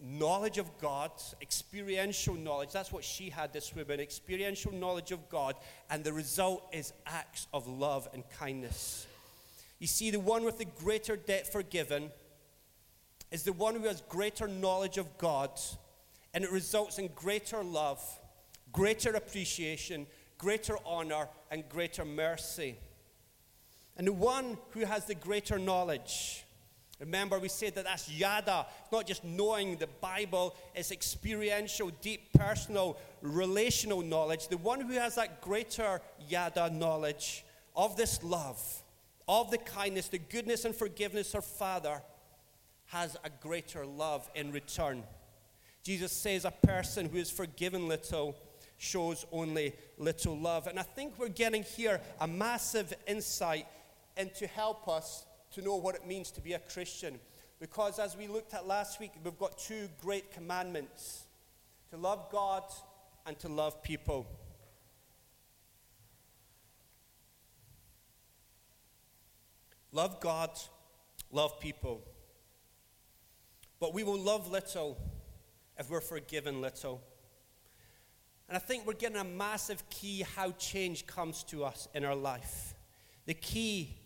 knowledge 0.00 0.58
of 0.58 0.78
God, 0.78 1.10
experiential 1.40 2.34
knowledge. 2.34 2.72
That's 2.72 2.92
what 2.92 3.04
she 3.04 3.30
had, 3.30 3.52
this 3.52 3.74
woman, 3.74 4.00
experiential 4.00 4.72
knowledge 4.72 5.12
of 5.12 5.28
God, 5.28 5.56
and 5.90 6.04
the 6.04 6.12
result 6.12 6.68
is 6.72 6.92
acts 7.06 7.46
of 7.52 7.66
love 7.66 8.08
and 8.12 8.24
kindness. 8.38 9.06
You 9.78 9.86
see, 9.86 10.10
the 10.10 10.20
one 10.20 10.44
with 10.44 10.58
the 10.58 10.64
greater 10.64 11.16
debt 11.16 11.50
forgiven 11.50 12.10
is 13.30 13.42
the 13.42 13.52
one 13.52 13.74
who 13.74 13.86
has 13.86 14.02
greater 14.08 14.46
knowledge 14.46 14.98
of 14.98 15.18
God, 15.18 15.50
and 16.32 16.44
it 16.44 16.50
results 16.50 16.98
in 16.98 17.08
greater 17.14 17.62
love, 17.62 18.00
greater 18.72 19.10
appreciation, 19.10 20.06
greater 20.38 20.76
honor, 20.84 21.28
and 21.50 21.68
greater 21.68 22.04
mercy. 22.04 22.76
And 23.96 24.06
the 24.06 24.12
one 24.12 24.58
who 24.70 24.80
has 24.80 25.06
the 25.06 25.14
greater 25.14 25.58
knowledge, 25.58 26.43
Remember, 27.00 27.38
we 27.38 27.48
said 27.48 27.74
that 27.74 27.84
that's 27.84 28.08
yada. 28.10 28.66
It's 28.82 28.92
not 28.92 29.06
just 29.06 29.24
knowing 29.24 29.76
the 29.76 29.88
Bible, 30.00 30.54
it's 30.74 30.92
experiential, 30.92 31.90
deep, 32.00 32.32
personal, 32.32 32.96
relational 33.20 34.02
knowledge. 34.02 34.48
The 34.48 34.58
one 34.58 34.80
who 34.80 34.92
has 34.94 35.16
that 35.16 35.40
greater 35.40 36.00
yada 36.28 36.70
knowledge 36.70 37.44
of 37.74 37.96
this 37.96 38.22
love, 38.22 38.62
of 39.26 39.50
the 39.50 39.58
kindness, 39.58 40.08
the 40.08 40.18
goodness, 40.18 40.64
and 40.64 40.74
forgiveness 40.74 41.34
of 41.34 41.44
Father 41.44 42.00
has 42.86 43.16
a 43.24 43.30
greater 43.40 43.84
love 43.84 44.30
in 44.34 44.52
return. 44.52 45.02
Jesus 45.82 46.12
says 46.12 46.44
a 46.44 46.50
person 46.50 47.08
who 47.08 47.18
is 47.18 47.30
forgiven 47.30 47.88
little 47.88 48.36
shows 48.78 49.26
only 49.32 49.74
little 49.98 50.38
love. 50.38 50.66
And 50.66 50.78
I 50.78 50.82
think 50.82 51.18
we're 51.18 51.28
getting 51.28 51.62
here 51.62 52.00
a 52.20 52.28
massive 52.28 52.92
insight 53.06 53.66
into 54.16 54.46
help 54.46 54.88
us 54.88 55.24
to 55.54 55.62
know 55.62 55.76
what 55.76 55.94
it 55.94 56.06
means 56.06 56.30
to 56.32 56.40
be 56.40 56.52
a 56.52 56.58
Christian. 56.58 57.18
Because 57.60 57.98
as 57.98 58.16
we 58.16 58.26
looked 58.26 58.54
at 58.54 58.66
last 58.66 59.00
week, 59.00 59.12
we've 59.22 59.38
got 59.38 59.56
two 59.58 59.88
great 60.00 60.32
commandments 60.32 61.24
to 61.90 61.96
love 61.96 62.28
God 62.30 62.64
and 63.26 63.38
to 63.38 63.48
love 63.48 63.82
people. 63.82 64.26
Love 69.92 70.20
God, 70.20 70.50
love 71.30 71.60
people. 71.60 72.02
But 73.78 73.94
we 73.94 74.02
will 74.02 74.18
love 74.18 74.50
little 74.50 74.98
if 75.78 75.88
we're 75.88 76.00
forgiven 76.00 76.60
little. 76.60 77.00
And 78.48 78.56
I 78.56 78.58
think 78.58 78.86
we're 78.86 78.94
getting 78.94 79.18
a 79.18 79.24
massive 79.24 79.88
key 79.88 80.24
how 80.34 80.50
change 80.52 81.06
comes 81.06 81.44
to 81.44 81.64
us 81.64 81.88
in 81.94 82.04
our 82.04 82.14
life. 82.14 82.74
The 83.26 83.34
key 83.34 83.96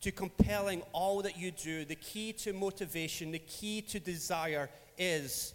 to 0.00 0.12
compelling 0.12 0.82
all 0.92 1.22
that 1.22 1.38
you 1.38 1.50
do, 1.50 1.84
the 1.84 1.94
key 1.94 2.32
to 2.32 2.52
motivation, 2.52 3.32
the 3.32 3.38
key 3.38 3.80
to 3.82 3.98
desire 3.98 4.68
is 4.98 5.54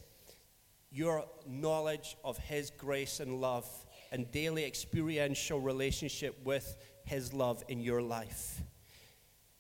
your 0.92 1.26
knowledge 1.48 2.18
of 2.24 2.38
His 2.38 2.70
grace 2.72 3.20
and 3.20 3.40
love 3.40 3.68
and 4.12 4.30
daily 4.32 4.66
experiential 4.66 5.60
relationship 5.60 6.38
with 6.44 6.76
His 7.04 7.34
love 7.34 7.64
in 7.68 7.80
your 7.80 8.02
life. 8.02 8.62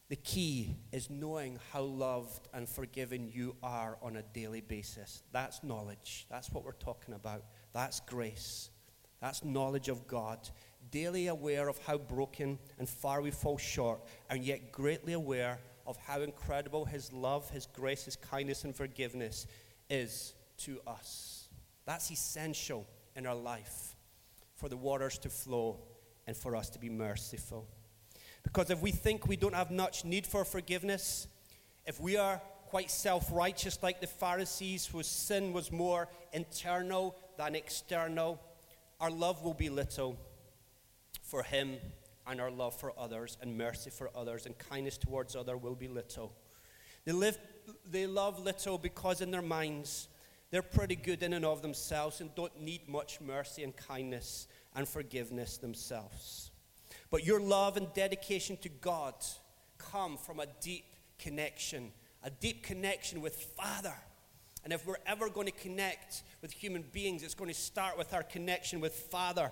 The 0.09 0.17
key 0.17 0.75
is 0.91 1.09
knowing 1.09 1.57
how 1.71 1.83
loved 1.83 2.49
and 2.53 2.67
forgiven 2.67 3.29
you 3.33 3.55
are 3.63 3.97
on 4.01 4.17
a 4.17 4.21
daily 4.21 4.59
basis. 4.59 5.23
That's 5.31 5.63
knowledge. 5.63 6.27
That's 6.29 6.49
what 6.49 6.65
we're 6.65 6.73
talking 6.73 7.13
about. 7.13 7.45
That's 7.71 8.01
grace. 8.01 8.71
That's 9.21 9.45
knowledge 9.45 9.87
of 9.87 10.07
God. 10.07 10.49
Daily 10.89 11.27
aware 11.27 11.69
of 11.69 11.77
how 11.85 11.97
broken 11.97 12.59
and 12.79 12.89
far 12.89 13.21
we 13.21 13.31
fall 13.31 13.57
short, 13.57 14.01
and 14.29 14.43
yet 14.43 14.71
greatly 14.71 15.13
aware 15.13 15.59
of 15.85 15.97
how 15.97 16.21
incredible 16.21 16.85
His 16.85 17.13
love, 17.13 17.49
His 17.49 17.67
grace, 17.67 18.05
His 18.05 18.15
kindness, 18.15 18.63
and 18.63 18.75
forgiveness 18.75 19.47
is 19.89 20.33
to 20.59 20.79
us. 20.87 21.47
That's 21.85 22.11
essential 22.11 22.87
in 23.15 23.25
our 23.25 23.35
life 23.35 23.95
for 24.55 24.69
the 24.69 24.77
waters 24.77 25.17
to 25.19 25.29
flow 25.29 25.79
and 26.27 26.35
for 26.35 26.55
us 26.55 26.69
to 26.71 26.79
be 26.79 26.89
merciful. 26.89 27.67
Because 28.43 28.69
if 28.69 28.81
we 28.81 28.91
think 28.91 29.27
we 29.27 29.35
don't 29.35 29.55
have 29.55 29.71
much 29.71 30.05
need 30.05 30.25
for 30.25 30.45
forgiveness, 30.45 31.27
if 31.85 31.99
we 31.99 32.17
are 32.17 32.41
quite 32.67 32.89
self 32.89 33.29
righteous 33.31 33.77
like 33.83 33.99
the 34.01 34.07
Pharisees, 34.07 34.85
whose 34.85 35.07
sin 35.07 35.51
was 35.51 35.71
more 35.71 36.07
internal 36.31 37.15
than 37.37 37.55
external, 37.55 38.39
our 38.99 39.11
love 39.11 39.43
will 39.43 39.53
be 39.53 39.69
little 39.69 40.17
for 41.31 41.43
Him 41.43 41.77
and 42.27 42.41
our 42.41 42.51
love 42.51 42.75
for 42.77 42.93
others, 42.99 43.37
and 43.41 43.57
mercy 43.57 43.89
for 43.89 44.11
others, 44.13 44.45
and 44.45 44.55
kindness 44.57 44.97
towards 44.97 45.35
others 45.35 45.59
will 45.61 45.75
be 45.75 45.87
little. 45.87 46.33
They, 47.05 47.13
live, 47.13 47.37
they 47.89 48.05
love 48.05 48.43
little 48.43 48.77
because 48.77 49.21
in 49.21 49.31
their 49.31 49.41
minds 49.41 50.09
they're 50.51 50.61
pretty 50.61 50.97
good 50.97 51.23
in 51.23 51.31
and 51.33 51.45
of 51.45 51.61
themselves 51.61 52.19
and 52.19 52.35
don't 52.35 52.61
need 52.61 52.87
much 52.87 53.21
mercy 53.21 53.63
and 53.63 53.75
kindness 53.75 54.47
and 54.75 54.87
forgiveness 54.87 55.57
themselves. 55.57 56.51
But 57.09 57.25
your 57.25 57.39
love 57.39 57.77
and 57.77 57.91
dedication 57.93 58.57
to 58.57 58.69
God 58.69 59.15
come 59.77 60.17
from 60.17 60.41
a 60.41 60.45
deep 60.59 60.85
connection, 61.17 61.91
a 62.23 62.29
deep 62.29 62.63
connection 62.63 63.21
with 63.21 63.35
Father. 63.35 63.95
And 64.63 64.73
if 64.73 64.85
we're 64.85 64.95
ever 65.07 65.29
going 65.29 65.47
to 65.47 65.53
connect 65.53 66.23
with 66.41 66.51
human 66.51 66.83
beings, 66.91 67.23
it's 67.23 67.33
going 67.33 67.49
to 67.49 67.59
start 67.59 67.97
with 67.97 68.13
our 68.13 68.21
connection 68.21 68.79
with 68.79 68.93
Father, 68.93 69.51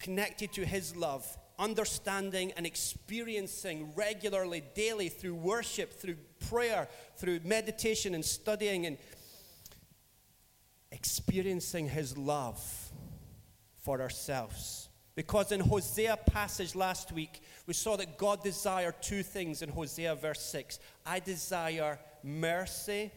connected 0.00 0.52
to 0.54 0.64
His 0.64 0.96
love, 0.96 1.24
understanding 1.58 2.52
and 2.56 2.66
experiencing 2.66 3.92
regularly, 3.94 4.62
daily, 4.74 5.08
through 5.08 5.34
worship, 5.34 5.92
through 5.92 6.16
prayer, 6.48 6.88
through 7.16 7.40
meditation 7.44 8.14
and 8.14 8.24
studying, 8.24 8.86
and 8.86 8.98
experiencing 10.90 11.88
His 11.88 12.16
love 12.16 12.60
for 13.78 14.00
ourselves. 14.00 14.88
Because 15.14 15.52
in 15.52 15.60
Hosea 15.60 16.16
passage 16.26 16.74
last 16.74 17.12
week, 17.12 17.42
we 17.66 17.74
saw 17.74 17.96
that 17.96 18.16
God 18.16 18.42
desired 18.42 19.02
two 19.02 19.22
things 19.22 19.60
in 19.60 19.68
Hosea 19.68 20.14
verse 20.14 20.40
6. 20.40 20.78
I 21.04 21.20
desire 21.20 21.98
mercy 22.22 23.10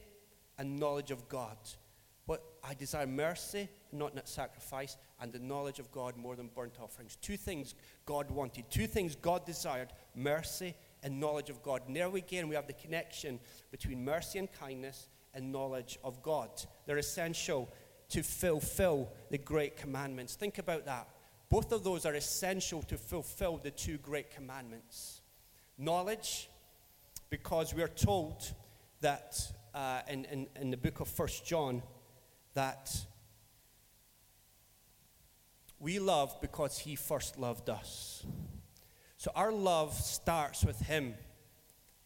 and 0.58 0.80
knowledge 0.80 1.12
of 1.12 1.30
God. 1.30 1.58
What 2.26 2.44
I 2.64 2.74
desire 2.74 3.08
mercy, 3.08 3.70
not 3.92 4.28
sacrifice, 4.28 4.98
and 5.24 5.32
the 5.32 5.40
knowledge 5.40 5.80
of 5.80 5.90
God 5.90 6.18
more 6.18 6.36
than 6.36 6.50
burnt 6.54 6.74
offerings. 6.84 7.16
Two 7.22 7.38
things 7.38 7.76
God 8.06 8.30
wanted, 8.30 8.70
two 8.70 8.88
things 8.88 9.16
God 9.16 9.46
desired 9.46 9.88
mercy 10.14 10.76
and 11.02 11.18
knowledge 11.18 11.50
of 11.50 11.64
God. 11.64 11.82
And 11.88 11.96
there 11.96 12.10
we 12.10 12.20
again 12.20 12.50
we 12.50 12.56
have 12.56 12.68
the 12.68 12.74
connection 12.74 13.40
between 13.72 14.04
mercy 14.04 14.38
and 14.38 14.52
kindness 14.52 15.08
and 15.34 15.50
knowledge 15.50 15.98
of 16.04 16.22
God. 16.22 16.50
They're 16.86 16.98
essential 16.98 17.74
to 18.10 18.22
fulfill 18.22 19.14
the 19.32 19.38
great 19.38 19.78
commandments. 19.78 20.36
Think 20.36 20.58
about 20.58 20.86
that. 20.86 21.08
Both 21.50 21.72
of 21.72 21.86
those 21.86 22.06
are 22.06 22.16
essential 22.16 22.84
to 22.84 22.98
fulfill 22.98 23.58
the 23.58 23.72
two 23.72 23.98
great 24.00 24.30
commandments. 24.30 25.22
Knowledge, 25.78 26.50
because 27.30 27.74
we 27.74 27.82
are 27.82 27.88
told 27.88 28.52
that 29.00 29.40
uh, 29.74 30.02
in, 30.10 30.26
in, 30.26 30.48
in 30.60 30.70
the 30.70 30.78
book 30.78 31.00
of 31.00 31.08
First 31.08 31.46
John 31.46 31.82
that 32.56 32.94
we 35.84 36.00
love 36.00 36.36
because 36.42 36.80
he 36.80 36.96
first 36.96 37.38
loved 37.38 37.70
us. 37.70 38.26
So 39.18 39.32
our 39.36 39.52
love 39.52 39.94
starts 39.94 40.66
with 40.66 40.80
him 40.80 41.14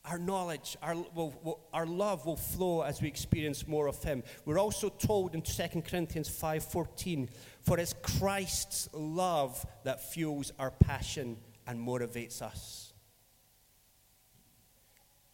our 0.10 0.18
knowledge, 0.18 0.78
our, 0.82 0.96
will, 1.13 1.34
will, 1.44 1.60
our 1.74 1.86
love 1.86 2.26
will 2.26 2.38
flow 2.38 2.82
as 2.82 3.02
we 3.02 3.08
experience 3.08 3.68
more 3.68 3.88
of 3.88 4.02
him. 4.04 4.24
We're 4.46 4.60
also 4.60 4.90
told 4.90 5.36
in 5.36 5.42
2 5.42 5.82
Corinthians 5.82 6.30
5.14, 6.30 7.30
for 7.62 7.78
it's 7.78 7.94
Christ's 8.02 8.90
love 8.94 9.66
that 9.84 10.02
fuels 10.02 10.54
our 10.58 10.72
passion 10.72 11.38
and 11.66 11.86
motivates 11.86 12.42
us. 12.42 12.94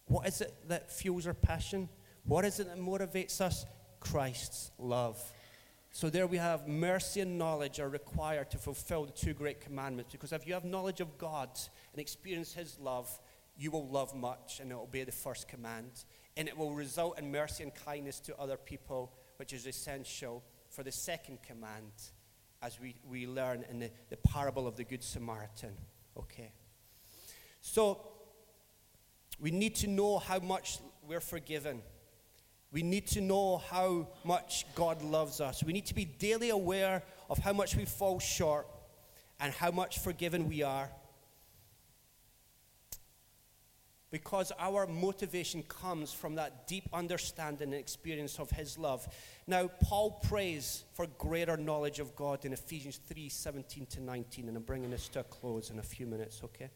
What 0.06 0.28
is 0.28 0.42
it 0.42 0.54
that 0.68 0.92
fuels 0.92 1.28
our 1.28 1.34
passion? 1.34 1.88
What 2.26 2.44
is 2.44 2.60
it 2.60 2.68
that 2.68 2.80
motivates 2.80 3.42
us? 3.42 3.66
Christ's 4.00 4.72
love. 4.78 5.22
So 5.96 6.10
there 6.10 6.26
we 6.26 6.38
have 6.38 6.68
mercy 6.68 7.22
and 7.22 7.38
knowledge 7.38 7.80
are 7.80 7.88
required 7.88 8.50
to 8.50 8.58
fulfill 8.58 9.06
the 9.06 9.12
two 9.12 9.36
great 9.36 9.62
commandments. 9.62 10.12
Because 10.12 10.34
if 10.34 10.48
you 10.48 10.56
have 10.56 10.66
knowledge 10.66 11.02
of 11.02 11.20
God 11.20 11.50
and 11.94 12.02
experience 12.02 12.52
his 12.52 12.80
love, 12.80 13.20
you 13.56 13.70
will 13.70 13.88
love 13.88 14.16
much 14.16 14.60
and 14.60 14.72
it 14.72 14.74
will 14.74 14.86
obey 14.86 15.04
the 15.04 15.12
first 15.12 15.48
command. 15.48 16.06
And 16.36 16.48
it 16.48 16.58
will 16.58 16.74
result 16.74 17.20
in 17.20 17.32
mercy 17.32 17.62
and 17.62 17.72
kindness 17.76 18.20
to 18.22 18.36
other 18.40 18.58
people, 18.58 19.14
which 19.38 19.54
is 19.54 19.68
essential 19.68 20.44
for 20.68 20.82
the 20.82 20.92
second 20.92 21.44
command, 21.44 21.92
as 22.64 22.80
we, 22.80 22.96
we 23.08 23.28
learn 23.28 23.64
in 23.70 23.78
the, 23.78 23.92
the 24.10 24.18
parable 24.18 24.66
of 24.66 24.76
the 24.76 24.84
Good 24.84 25.04
Samaritan. 25.04 25.78
Okay. 26.18 26.54
So, 27.62 28.02
we 29.40 29.52
need 29.52 29.76
to 29.76 29.88
know 29.88 30.18
how 30.18 30.40
much 30.40 30.80
we're 31.08 31.20
forgiven. 31.20 31.84
We 32.74 32.84
need 32.84 33.08
to 33.08 33.22
know 33.22 33.60
how 33.60 34.08
much 34.26 34.66
God 34.76 35.02
loves 35.02 35.40
us. 35.40 35.64
We 35.64 35.72
need 35.72 35.86
to 35.86 35.94
be 35.94 36.06
daily 36.06 36.50
aware 36.50 37.04
of 37.30 37.38
how 37.38 37.54
much 37.54 37.78
we 37.78 37.86
fall 37.86 38.20
short 38.20 38.68
and 39.40 39.54
how 39.54 39.72
much 39.72 40.00
forgiven 40.00 40.50
we 40.50 40.64
are. 40.64 40.90
because 44.14 44.52
our 44.60 44.86
motivation 44.86 45.64
comes 45.64 46.14
from 46.14 46.36
that 46.36 46.68
deep 46.68 46.88
understanding 46.94 47.70
and 47.70 47.74
experience 47.74 48.38
of 48.38 48.48
His 48.52 48.78
love. 48.78 49.08
Now, 49.48 49.72
Paul 49.82 50.22
prays 50.30 50.84
for 50.94 51.08
greater 51.18 51.58
knowledge 51.58 51.98
of 51.98 52.16
God 52.16 52.46
in 52.46 52.54
Ephesians 52.54 53.00
3 53.08 53.28
17 53.28 53.88
to 53.88 54.04
19, 54.04 54.50
and 54.50 54.56
I'm 54.56 54.62
bringing 54.62 54.92
this 54.92 55.10
to 55.10 55.22
a 55.22 55.24
close 55.24 55.72
in 55.72 55.80
a 55.80 55.84
few 55.84 56.06
minutes, 56.06 56.42
okay? 56.44 56.70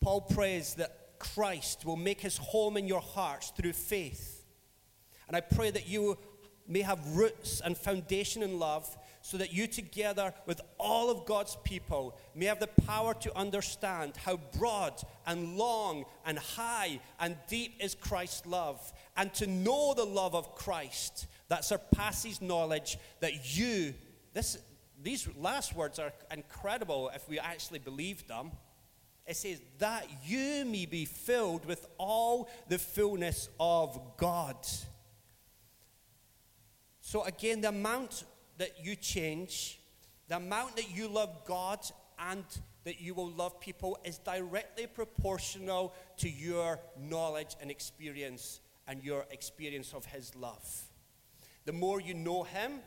Paul 0.00 0.22
prays 0.22 0.72
that 0.76 1.18
Christ 1.18 1.84
will 1.84 1.96
make 1.96 2.22
his 2.22 2.38
home 2.38 2.78
in 2.78 2.88
your 2.88 3.02
hearts 3.02 3.52
through 3.54 3.74
faith. 3.74 4.41
And 5.32 5.38
I 5.38 5.54
pray 5.54 5.70
that 5.70 5.88
you 5.88 6.18
may 6.68 6.82
have 6.82 7.16
roots 7.16 7.62
and 7.64 7.74
foundation 7.74 8.42
in 8.42 8.58
love 8.58 8.98
so 9.22 9.38
that 9.38 9.50
you, 9.50 9.66
together 9.66 10.34
with 10.44 10.60
all 10.76 11.08
of 11.08 11.24
God's 11.24 11.56
people, 11.64 12.18
may 12.34 12.44
have 12.44 12.60
the 12.60 12.66
power 12.66 13.14
to 13.14 13.34
understand 13.34 14.14
how 14.18 14.38
broad 14.58 15.00
and 15.26 15.56
long 15.56 16.04
and 16.26 16.38
high 16.38 17.00
and 17.18 17.38
deep 17.48 17.76
is 17.80 17.94
Christ's 17.94 18.44
love, 18.44 18.92
and 19.16 19.32
to 19.32 19.46
know 19.46 19.94
the 19.94 20.04
love 20.04 20.34
of 20.34 20.54
Christ 20.54 21.28
that 21.48 21.64
surpasses 21.64 22.42
knowledge 22.42 22.98
that 23.20 23.56
you, 23.56 23.94
this, 24.34 24.58
these 25.02 25.26
last 25.38 25.74
words 25.74 25.98
are 25.98 26.12
incredible 26.30 27.10
if 27.14 27.26
we 27.26 27.38
actually 27.38 27.78
believe 27.78 28.28
them. 28.28 28.50
It 29.26 29.36
says, 29.36 29.62
that 29.78 30.06
you 30.26 30.66
may 30.66 30.84
be 30.84 31.06
filled 31.06 31.64
with 31.64 31.86
all 31.96 32.50
the 32.68 32.78
fullness 32.78 33.48
of 33.58 33.98
God. 34.18 34.56
So, 37.12 37.24
again, 37.24 37.60
the 37.60 37.68
amount 37.68 38.24
that 38.56 38.82
you 38.82 38.96
change, 38.96 39.78
the 40.28 40.36
amount 40.36 40.76
that 40.76 40.96
you 40.96 41.08
love 41.08 41.44
God 41.44 41.80
and 42.18 42.42
that 42.84 43.02
you 43.02 43.12
will 43.12 43.28
love 43.28 43.60
people 43.60 43.98
is 44.02 44.16
directly 44.16 44.86
proportional 44.86 45.92
to 46.16 46.30
your 46.30 46.80
knowledge 46.98 47.54
and 47.60 47.70
experience 47.70 48.60
and 48.88 49.04
your 49.04 49.26
experience 49.30 49.92
of 49.92 50.06
His 50.06 50.34
love. 50.34 50.66
The 51.66 51.72
more 51.74 52.00
you 52.00 52.14
know 52.14 52.44
Him, 52.44 52.80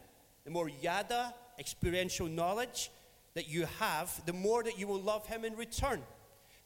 the 0.44 0.50
more 0.50 0.70
yada, 0.70 1.36
experiential 1.60 2.26
knowledge 2.26 2.90
that 3.36 3.48
you 3.48 3.68
have, 3.78 4.26
the 4.26 4.34
more 4.34 4.64
that 4.64 4.80
you 4.80 4.88
will 4.88 5.02
love 5.02 5.28
Him 5.28 5.46
in 5.46 5.56
return. 5.56 6.02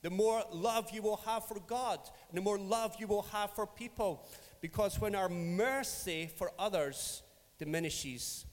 The 0.02 0.10
more 0.10 0.44
love 0.54 0.92
you 0.94 1.02
will 1.02 1.20
have 1.26 1.46
for 1.46 1.60
God, 1.68 2.00
and 2.30 2.38
the 2.38 2.42
more 2.42 2.58
love 2.58 2.96
you 3.00 3.08
will 3.08 3.24
have 3.34 3.52
for 3.52 3.68
people. 3.68 4.26
Because 4.62 5.02
when 5.02 5.14
our 5.14 5.28
mercy 5.28 6.30
for 6.38 6.54
others 6.58 7.22
diminishes, 7.60 8.46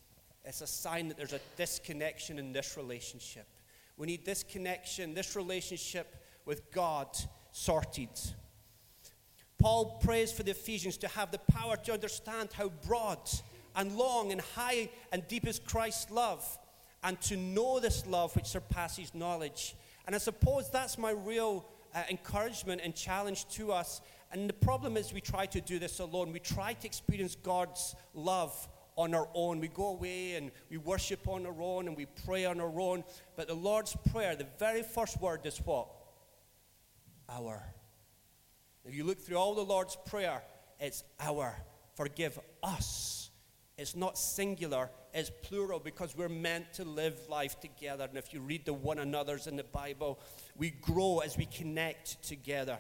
it's 0.44 0.60
a 0.60 0.66
sign 0.66 1.08
that 1.08 1.16
there's 1.16 1.32
a 1.32 1.40
disconnection 1.56 2.38
in 2.38 2.52
this 2.52 2.76
relationship. 2.76 3.46
We 3.96 4.06
need 4.06 4.26
this 4.26 4.42
connection, 4.42 5.14
this 5.14 5.34
relationship 5.34 6.14
with 6.44 6.70
God 6.70 7.08
sorted. 7.52 8.10
Paul 9.58 9.98
prays 10.02 10.32
for 10.32 10.42
the 10.42 10.50
Ephesians 10.50 10.98
to 10.98 11.08
have 11.08 11.30
the 11.30 11.38
power 11.38 11.76
to 11.76 11.92
understand 11.92 12.50
how 12.52 12.68
broad 12.86 13.18
and 13.74 13.96
long 13.96 14.32
and 14.32 14.40
high 14.40 14.90
and 15.12 15.26
deep 15.28 15.46
is 15.46 15.58
Christ's 15.58 16.10
love, 16.10 16.44
and 17.02 17.20
to 17.22 17.36
know 17.36 17.78
this 17.78 18.06
love 18.06 18.34
which 18.36 18.46
surpasses 18.46 19.14
knowledge. 19.14 19.76
And 20.06 20.14
I 20.14 20.18
suppose 20.18 20.70
that's 20.70 20.98
my 20.98 21.10
real 21.10 21.66
uh, 21.94 22.02
encouragement 22.10 22.80
and 22.84 22.94
challenge 22.94 23.48
to 23.50 23.72
us. 23.72 24.00
And 24.32 24.48
the 24.48 24.54
problem 24.54 24.96
is, 24.96 25.12
we 25.12 25.20
try 25.20 25.46
to 25.46 25.60
do 25.60 25.78
this 25.78 26.00
alone. 26.00 26.32
We 26.32 26.40
try 26.40 26.72
to 26.72 26.86
experience 26.86 27.36
God's 27.36 27.94
love 28.14 28.68
on 28.96 29.14
our 29.14 29.28
own. 29.34 29.60
We 29.60 29.68
go 29.68 29.88
away 29.88 30.34
and 30.34 30.50
we 30.70 30.78
worship 30.78 31.28
on 31.28 31.46
our 31.46 31.60
own 31.60 31.86
and 31.86 31.96
we 31.96 32.06
pray 32.24 32.44
on 32.46 32.60
our 32.60 32.80
own. 32.80 33.04
But 33.36 33.48
the 33.48 33.54
Lord's 33.54 33.96
Prayer, 34.10 34.34
the 34.34 34.46
very 34.58 34.82
first 34.82 35.20
word 35.20 35.44
is 35.44 35.58
what? 35.58 35.88
Our. 37.28 37.62
If 38.84 38.94
you 38.94 39.04
look 39.04 39.20
through 39.20 39.36
all 39.36 39.54
the 39.54 39.64
Lord's 39.64 39.96
Prayer, 40.06 40.42
it's 40.80 41.04
our. 41.20 41.54
Forgive 41.94 42.38
us. 42.62 43.30
It's 43.78 43.94
not 43.94 44.16
singular, 44.16 44.90
it's 45.12 45.30
plural 45.42 45.78
because 45.78 46.16
we're 46.16 46.30
meant 46.30 46.72
to 46.74 46.84
live 46.84 47.18
life 47.28 47.60
together. 47.60 48.04
And 48.04 48.16
if 48.16 48.32
you 48.32 48.40
read 48.40 48.64
the 48.64 48.72
one 48.72 48.98
another's 48.98 49.46
in 49.46 49.56
the 49.56 49.64
Bible, 49.64 50.18
we 50.56 50.70
grow 50.70 51.18
as 51.18 51.36
we 51.36 51.44
connect 51.44 52.22
together. 52.22 52.78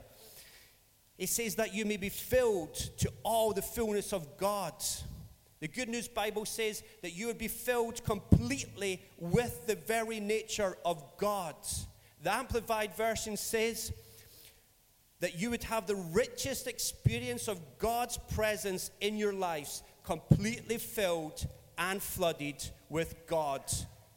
It 1.18 1.28
says 1.28 1.56
that 1.56 1.74
you 1.74 1.84
may 1.84 1.98
be 1.98 2.08
filled 2.08 2.74
to 2.74 3.12
all 3.22 3.52
the 3.52 3.60
fullness 3.60 4.14
of 4.14 4.38
God. 4.38 4.82
The 5.66 5.72
Good 5.72 5.88
News 5.88 6.06
Bible 6.06 6.44
says 6.44 6.84
that 7.02 7.16
you 7.16 7.26
would 7.26 7.38
be 7.38 7.48
filled 7.48 8.04
completely 8.04 9.02
with 9.18 9.66
the 9.66 9.74
very 9.74 10.20
nature 10.20 10.78
of 10.84 11.02
God. 11.16 11.56
The 12.22 12.32
Amplified 12.32 12.94
Version 12.94 13.36
says 13.36 13.92
that 15.18 15.40
you 15.40 15.50
would 15.50 15.64
have 15.64 15.88
the 15.88 15.96
richest 15.96 16.68
experience 16.68 17.48
of 17.48 17.58
God's 17.78 18.16
presence 18.32 18.92
in 19.00 19.16
your 19.16 19.32
lives, 19.32 19.82
completely 20.04 20.78
filled 20.78 21.44
and 21.76 22.00
flooded 22.00 22.64
with 22.88 23.26
God 23.26 23.64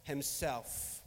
Himself. 0.03 1.01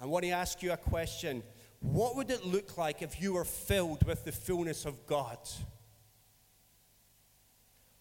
I 0.00 0.06
want 0.06 0.24
to 0.24 0.30
ask 0.30 0.62
you 0.62 0.72
a 0.72 0.78
question. 0.78 1.42
What 1.80 2.16
would 2.16 2.30
it 2.30 2.46
look 2.46 2.78
like 2.78 3.02
if 3.02 3.20
you 3.20 3.34
were 3.34 3.44
filled 3.44 4.04
with 4.06 4.24
the 4.24 4.32
fullness 4.32 4.86
of 4.86 5.06
God? 5.06 5.40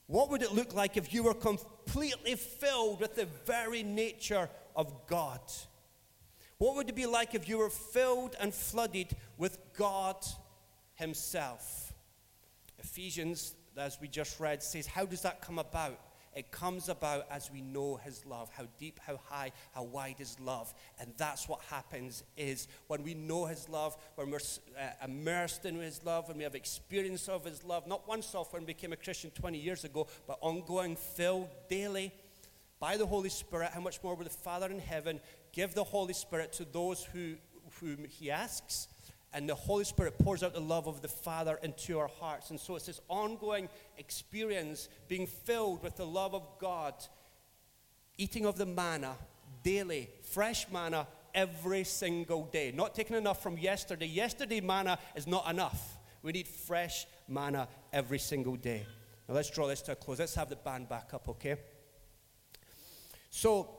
What 0.08 0.30
would 0.30 0.41
it 0.41 0.54
look 0.54 0.74
like 0.74 0.98
if 0.98 1.13
you 1.13 1.24
were 1.24 1.34
completely 1.34 2.36
filled 2.36 3.00
with 3.00 3.15
the 3.15 3.26
very 3.46 3.82
nature 3.82 4.50
of 4.76 5.08
God? 5.08 5.41
What 6.58 6.76
would 6.76 6.89
it 6.89 6.96
be 6.96 7.06
like 7.06 7.36
if 7.36 7.50
you 7.50 7.58
were 7.58 7.70
filled 7.70 8.36
and 8.39 8.54
flooded 8.54 9.15
with 9.38 9.58
God 9.78 10.18
Himself? 10.96 11.94
Ephesians, 12.80 13.56
as 13.76 14.00
we 14.00 14.08
just 14.08 14.39
read, 14.39 14.62
says, 14.62 14.86
How 14.86 15.06
does 15.06 15.22
that 15.24 15.41
come 15.41 15.60
about? 15.60 16.00
It 16.36 16.52
comes 16.52 16.89
about 16.89 17.26
as 17.32 17.50
we 17.50 17.62
know 17.62 17.95
his 17.95 18.26
love, 18.26 18.50
how 18.56 18.65
deep, 18.78 19.00
how 19.06 19.17
high, 19.30 19.54
how 19.74 19.84
wide 19.84 20.15
his 20.17 20.38
love. 20.39 20.74
And 21.00 21.13
that's 21.17 21.48
what 21.48 21.62
happens 21.69 22.24
is 22.36 22.67
when 22.88 23.04
we 23.04 23.13
know 23.13 23.45
his 23.45 23.69
love, 23.69 23.95
when 24.15 24.30
we're 24.32 24.39
uh, 24.78 25.06
immersed 25.06 25.65
in 25.65 25.76
his 25.76 26.04
love, 26.04 26.28
when 26.28 26.38
we 26.38 26.43
have 26.43 26.54
experience 26.54 27.30
of 27.30 27.45
his 27.45 27.63
love, 27.63 27.88
not 27.88 28.06
once 28.06 28.36
off 28.36 28.52
when 28.52 28.63
we 28.63 28.67
became 28.67 28.91
a 28.91 28.98
Christian 28.98 29.32
20 29.32 29.58
years 29.58 29.86
ago, 29.86 30.08
but 30.28 30.38
ongoing, 30.41 30.98
filled 30.98 31.50
daily 31.69 32.12
by 32.82 32.98
the 32.98 33.06
Holy 33.06 33.30
Spirit, 33.30 33.71
how 33.74 33.80
much 33.80 34.04
more 34.04 34.15
will 34.15 34.26
the 34.26 34.30
Father 34.30 34.69
in 34.69 34.80
heaven 34.80 35.21
give 35.54 35.74
the 35.74 35.84
Holy 35.84 36.13
Spirit 36.13 36.52
to 36.54 36.65
those 36.65 37.04
who, 37.06 37.36
whom 37.80 38.06
he 38.10 38.30
asks? 38.30 38.89
And 39.36 39.50
the 39.50 39.54
Holy 39.54 39.84
Spirit 39.84 40.17
pours 40.17 40.43
out 40.43 40.54
the 40.54 40.62
love 40.62 40.88
of 40.88 41.02
the 41.02 41.10
Father 41.10 41.60
into 41.62 42.00
our 42.00 42.08
hearts. 42.08 42.52
And 42.52 42.60
so 42.60 42.78
it's 42.78 42.86
this 42.86 43.02
ongoing 43.10 43.67
experience 43.98 44.88
being 45.10 45.28
filled 45.28 45.84
with 45.84 45.98
the 45.98 46.06
love 46.06 46.34
of 46.34 46.48
God, 46.58 46.93
eating 48.17 48.45
of 48.45 48.58
the 48.58 48.65
manna 48.65 49.17
daily, 49.62 50.10
fresh 50.24 50.71
manna 50.71 51.06
every 51.34 51.84
single 51.84 52.45
day. 52.45 52.71
Not 52.74 52.95
taking 52.95 53.17
enough 53.17 53.43
from 53.43 53.58
yesterday. 53.58 54.06
Yesterday 54.06 54.62
manna 54.62 54.98
is 55.15 55.28
not 55.28 55.50
enough. 55.50 55.98
We 56.21 56.32
need 56.32 56.48
fresh 56.48 57.06
manna 57.28 57.67
every 57.91 58.19
single 58.19 58.56
day. 58.56 58.86
Now 59.28 59.36
let's 59.36 59.50
draw 59.50 59.67
this 59.67 59.82
to 59.82 59.91
a 59.91 59.95
close. 59.98 60.19
Let's 60.19 60.36
have 60.36 60.50
the 60.50 60.56
band 60.56 60.88
back 60.88 61.13
up, 61.13 61.28
okay? 61.28 61.58
So, 63.32 63.69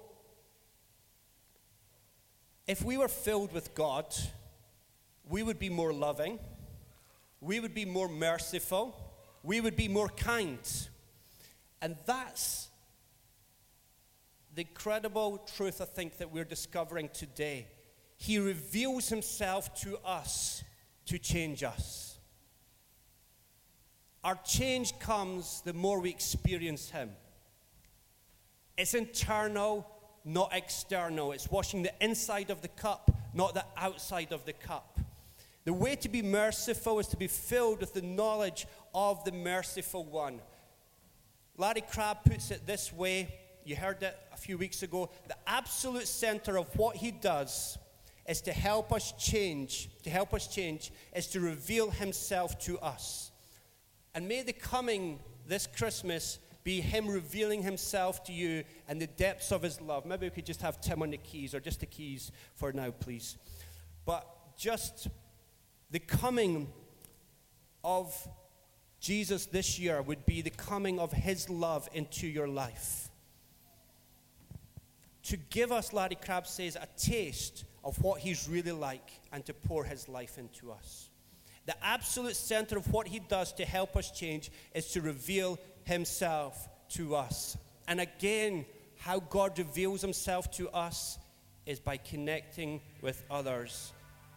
if 2.67 2.85
we 2.85 2.99
were 2.99 3.09
filled 3.09 3.55
with 3.55 3.75
God, 3.75 4.15
we 5.29 5.43
would 5.43 5.59
be 5.59 5.69
more 5.69 5.93
loving, 5.93 6.39
we 7.41 7.61
would 7.61 7.75
be 7.75 7.85
more 7.85 8.09
merciful, 8.09 8.97
we 9.43 9.61
would 9.61 9.77
be 9.77 9.89
more 9.89 10.09
kind. 10.09 10.59
And 11.83 11.97
that's 12.07 12.69
the 14.55 14.63
incredible 14.63 15.39
truth 15.55 15.81
I 15.81 15.85
think 15.85 16.19
that 16.19 16.33
we're 16.33 16.45
discovering 16.45 17.11
today. 17.13 17.67
He 18.17 18.39
reveals 18.39 19.09
himself 19.09 19.75
to 19.83 19.99
us 19.99 20.65
to 21.07 21.19
change 21.19 21.63
us. 21.63 22.19
Our 24.25 24.37
change 24.45 24.99
comes 24.99 25.61
the 25.65 25.73
more 25.73 26.01
we 26.01 26.11
experience 26.11 26.91
him. 26.91 27.11
It's 28.77 28.95
internal, 28.95 29.87
not 30.25 30.51
external. 30.53 31.33
It's 31.33 31.51
washing 31.51 31.83
the 31.83 31.93
inside 32.01 32.51
of 32.51 32.61
the 32.61 32.69
cup, 32.69 33.11
not 33.35 33.55
the 33.55 33.65
outside 33.77 34.33
of 34.33 34.45
the 34.45 34.53
cup. 34.53 34.99
The 35.67 35.73
way 35.73 35.97
to 35.97 36.09
be 36.09 36.23
merciful 36.23 37.01
is 37.01 37.09
to 37.09 37.17
be 37.17 37.27
filled 37.27 37.81
with 37.81 37.93
the 37.93 38.01
knowledge 38.01 38.69
of 38.95 39.25
the 39.25 39.33
merciful 39.33 40.05
one. 40.05 40.41
Larry 41.57 41.81
Crabb 41.81 42.19
puts 42.25 42.53
it 42.53 42.69
this 42.69 42.93
way. 42.93 43.35
You 43.65 43.75
heard 43.75 44.01
it 44.05 44.17
a 44.33 44.37
few 44.37 44.59
weeks 44.59 44.85
ago. 44.85 45.11
The 45.27 45.35
absolute 45.45 46.07
center 46.07 46.57
of 46.57 46.69
what 46.77 46.95
he 46.95 47.11
does 47.11 47.79
is 48.29 48.41
to 48.43 48.53
help 48.53 48.93
us 48.93 49.13
change, 49.19 49.91
to 50.05 50.11
help 50.11 50.35
us 50.35 50.47
change, 50.47 50.93
is 51.17 51.27
to 51.29 51.41
reveal 51.41 51.91
himself 51.91 52.61
to 52.61 52.79
us. 52.79 53.33
And 54.15 54.29
may 54.29 54.43
the 54.43 54.53
coming 54.53 55.19
this 55.49 55.67
Christmas 55.67 56.39
be 56.63 56.81
him 56.81 57.09
revealing 57.09 57.63
himself 57.63 58.23
to 58.25 58.33
you 58.33 58.63
and 58.87 59.01
the 59.01 59.09
depths 59.09 59.51
of 59.51 59.63
his 59.63 59.81
love. 59.81 60.07
Maybe 60.07 60.27
we 60.27 60.31
could 60.31 60.47
just 60.47 60.63
have 60.63 60.81
Tim 60.81 61.03
on 61.03 61.11
the 61.11 61.17
keys, 61.17 61.57
or 61.57 61.61
just 61.61 61.81
the 61.81 61.87
keys 61.87 62.31
for 62.55 62.73
now, 62.73 62.93
please. 62.93 63.37
But 64.05 64.27
just 64.57 65.09
the 65.91 65.99
coming 65.99 66.73
of 67.85 68.29
Jesus 69.01 69.47
this 69.47 69.79
year 69.79 70.03
would 70.03 70.27
be 70.27 70.43
the 70.43 70.51
coming 70.51 70.99
of 70.99 71.13
his 71.13 71.49
love 71.49 71.89
into 71.93 72.27
your 72.27 72.49
life. 72.49 73.09
To 75.25 75.37
give 75.37 75.73
us, 75.73 75.93
Larry 75.93 76.17
Crabb 76.17 76.47
says, 76.47 76.77
a 76.77 76.89
taste 76.99 77.65
of 77.85 78.01
what 78.03 78.21
he's 78.21 78.49
really 78.49 78.73
like 78.73 79.11
and 79.33 79.45
to 79.47 79.55
pour 79.55 79.85
his 79.85 80.09
life 80.09 80.39
into 80.39 80.73
us. 80.73 81.09
The 81.67 81.75
absolute 81.85 82.37
center 82.37 82.77
of 82.77 82.93
what 82.93 83.09
he 83.09 83.19
does 83.19 83.53
to 83.55 83.65
help 83.65 83.97
us 83.97 84.11
change 84.11 84.51
is 84.75 84.91
to 84.93 85.01
reveal 85.01 85.59
himself 85.85 86.69
to 86.91 87.17
us. 87.17 87.57
And 87.89 88.01
again, 88.01 88.67
how 88.99 89.21
God 89.21 89.59
reveals 89.59 90.01
himself 90.01 90.51
to 90.53 90.69
us 90.71 91.19
is 91.65 91.81
by 91.81 91.97
connecting 91.97 92.81
with 93.03 93.25
others 93.31 93.93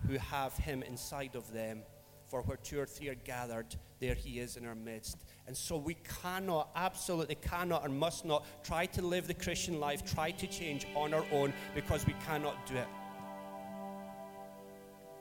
who 0.07 0.17
have 0.17 0.55
him 0.57 0.83
inside 0.83 1.35
of 1.35 1.51
them. 1.53 1.81
For 2.27 2.43
where 2.43 2.57
two 2.57 2.79
or 2.79 2.85
three 2.85 3.09
are 3.09 3.15
gathered, 3.15 3.75
there 3.99 4.13
he 4.13 4.39
is 4.39 4.55
in 4.55 4.65
our 4.67 4.75
midst. 4.75 5.17
And 5.47 5.57
so 5.57 5.77
we 5.77 5.95
cannot, 6.21 6.69
absolutely 6.75 7.35
cannot, 7.35 7.83
and 7.85 7.97
must 7.97 8.23
not 8.23 8.45
try 8.63 8.85
to 8.85 9.01
live 9.01 9.25
the 9.25 9.33
Christian 9.33 9.79
life, 9.79 10.05
try 10.05 10.29
to 10.31 10.45
change 10.45 10.85
on 10.95 11.15
our 11.15 11.25
own, 11.31 11.53
because 11.73 12.05
we 12.05 12.13
cannot 12.27 12.67
do 12.67 12.75
it. 12.75 12.87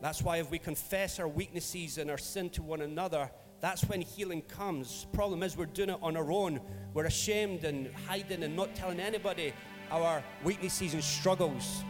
That's 0.03 0.23
why 0.23 0.37
if 0.37 0.51
we 0.51 0.59
confess 0.59 1.19
our 1.19 1.27
weaknesses 1.27 1.97
and 1.97 2.11
our 2.11 2.19
sin 2.19 2.51
to 2.51 2.63
one 2.63 2.83
another, 2.83 3.31
that's 3.61 3.83
when 3.85 4.03
healing 4.03 4.43
comes. 4.43 5.07
Problem 5.13 5.43
is, 5.43 5.57
we're 5.57 5.67
doing 5.67 5.89
it 5.91 5.99
on 6.03 6.17
our 6.17 6.31
own. 6.31 6.61
We're 6.95 7.07
ashamed 7.07 7.65
and 7.65 7.91
hiding 8.07 8.43
and 8.43 8.55
not 8.55 8.75
telling 8.77 9.01
anybody 9.01 9.55
our 9.91 10.23
weaknesses 10.45 10.95
and 10.95 11.03
struggles. 11.03 11.83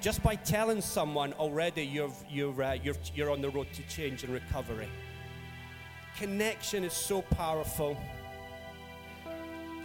Just 0.00 0.22
by 0.22 0.34
telling 0.34 0.80
someone 0.80 1.34
already, 1.34 1.84
you're, 1.84 2.10
you're, 2.30 2.62
uh, 2.62 2.72
you're, 2.72 2.94
you're 3.14 3.30
on 3.30 3.42
the 3.42 3.50
road 3.50 3.66
to 3.74 3.82
change 3.82 4.24
and 4.24 4.32
recovery. 4.32 4.88
Connection 6.16 6.84
is 6.84 6.94
so 6.94 7.20
powerful. 7.22 7.96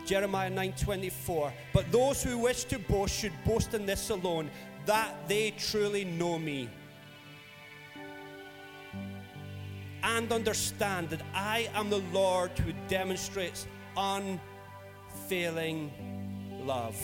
Jeremiah 0.05 0.51
9:24 0.51 1.51
But 1.73 1.91
those 1.91 2.23
who 2.23 2.37
wish 2.37 2.63
to 2.65 2.79
boast 2.79 3.19
should 3.19 3.33
boast 3.43 3.73
in 3.73 3.85
this 3.85 4.09
alone 4.09 4.49
that 4.85 5.13
they 5.27 5.51
truly 5.51 6.05
know 6.05 6.37
me 6.37 6.69
and 10.03 10.31
understand 10.31 11.09
that 11.09 11.21
I 11.33 11.67
am 11.73 11.89
the 11.89 12.03
Lord 12.13 12.51
who 12.59 12.71
demonstrates 12.87 13.67
unfailing 13.97 15.91
love. 16.63 16.95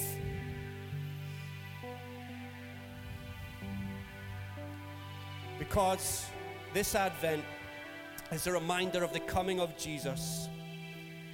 Because 5.72 6.26
this 6.74 6.96
Advent 6.96 7.46
is 8.30 8.46
a 8.46 8.52
reminder 8.52 9.06
of 9.06 9.14
the 9.14 9.22
coming 9.22 9.62
of 9.62 9.78
Jesus. 9.78 10.50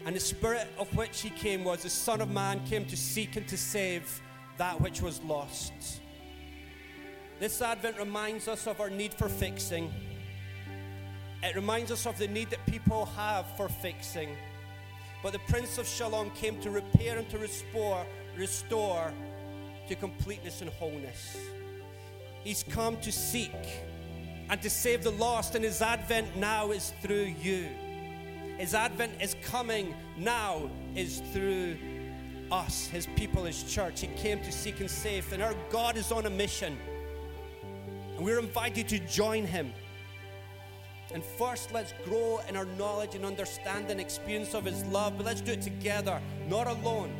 And 0.06 0.16
the 0.16 0.20
spirit 0.20 0.68
of 0.78 0.96
which 0.96 1.22
he 1.22 1.32
came 1.32 1.64
was 1.64 1.82
the 1.82 1.90
Son 1.90 2.22
of 2.22 2.30
Man 2.30 2.64
came 2.68 2.86
to 2.86 2.96
seek 2.96 3.36
and 3.36 3.48
to 3.48 3.58
save 3.58 4.22
that 4.60 4.80
which 4.80 5.02
was 5.02 5.24
lost. 5.24 5.74
This 7.40 7.64
Advent 7.64 7.98
reminds 7.98 8.48
us 8.48 8.68
of 8.68 8.80
our 8.80 8.92
need 8.92 9.12
for 9.12 9.28
fixing. 9.28 9.92
It 11.42 11.56
reminds 11.56 11.90
us 11.90 12.06
of 12.06 12.16
the 12.20 12.28
need 12.28 12.52
that 12.52 12.64
people 12.68 13.08
have 13.18 13.48
for 13.58 13.68
fixing. 13.68 14.30
But 15.24 15.34
the 15.34 15.40
Prince 15.50 15.80
of 15.80 15.88
Shalom 15.88 16.30
came 16.36 16.62
to 16.62 16.70
repair 16.70 17.18
and 17.18 17.28
to 17.32 17.40
restore, 17.40 18.06
restore 18.38 19.12
to 19.88 19.96
completeness 19.96 20.62
and 20.62 20.70
wholeness. 20.70 21.38
He's 22.44 22.62
come 22.62 22.98
to 22.98 23.12
seek 23.12 23.50
and 24.50 24.62
to 24.62 24.70
save 24.70 25.04
the 25.04 25.12
lost, 25.12 25.56
and 25.56 25.64
his 25.64 25.82
advent 25.82 26.36
now 26.36 26.72
is 26.72 26.94
through 27.02 27.34
you. 27.42 27.68
His 28.58 28.74
advent 28.74 29.14
is 29.22 29.36
coming 29.44 29.94
now, 30.18 30.70
is 30.96 31.22
through 31.32 31.78
us, 32.52 32.88
his 32.88 33.08
people, 33.16 33.44
his 33.44 33.64
church. 33.64 34.02
He 34.02 34.08
came 34.08 34.42
to 34.42 34.52
seek 34.52 34.80
and 34.80 34.90
save, 34.90 35.32
and 35.34 35.44
our 35.44 35.54
God 35.70 35.98
is 35.98 36.12
on 36.12 36.26
a 36.26 36.30
mission. 36.30 36.78
And 38.16 38.26
we're 38.26 38.40
invited 38.40 38.88
to 38.90 39.00
join 39.00 39.46
him. 39.46 39.74
And 41.14 41.24
first, 41.24 41.72
let's 41.72 41.94
grow 42.04 42.42
in 42.50 42.58
our 42.58 42.66
knowledge 42.78 43.16
and 43.16 43.24
understanding, 43.24 44.00
experience 44.00 44.54
of 44.54 44.66
His 44.66 44.84
love, 44.86 45.14
but 45.16 45.26
let's 45.26 45.40
do 45.40 45.54
it 45.54 45.62
together, 45.62 46.22
not 46.50 46.68
alone. 46.68 47.12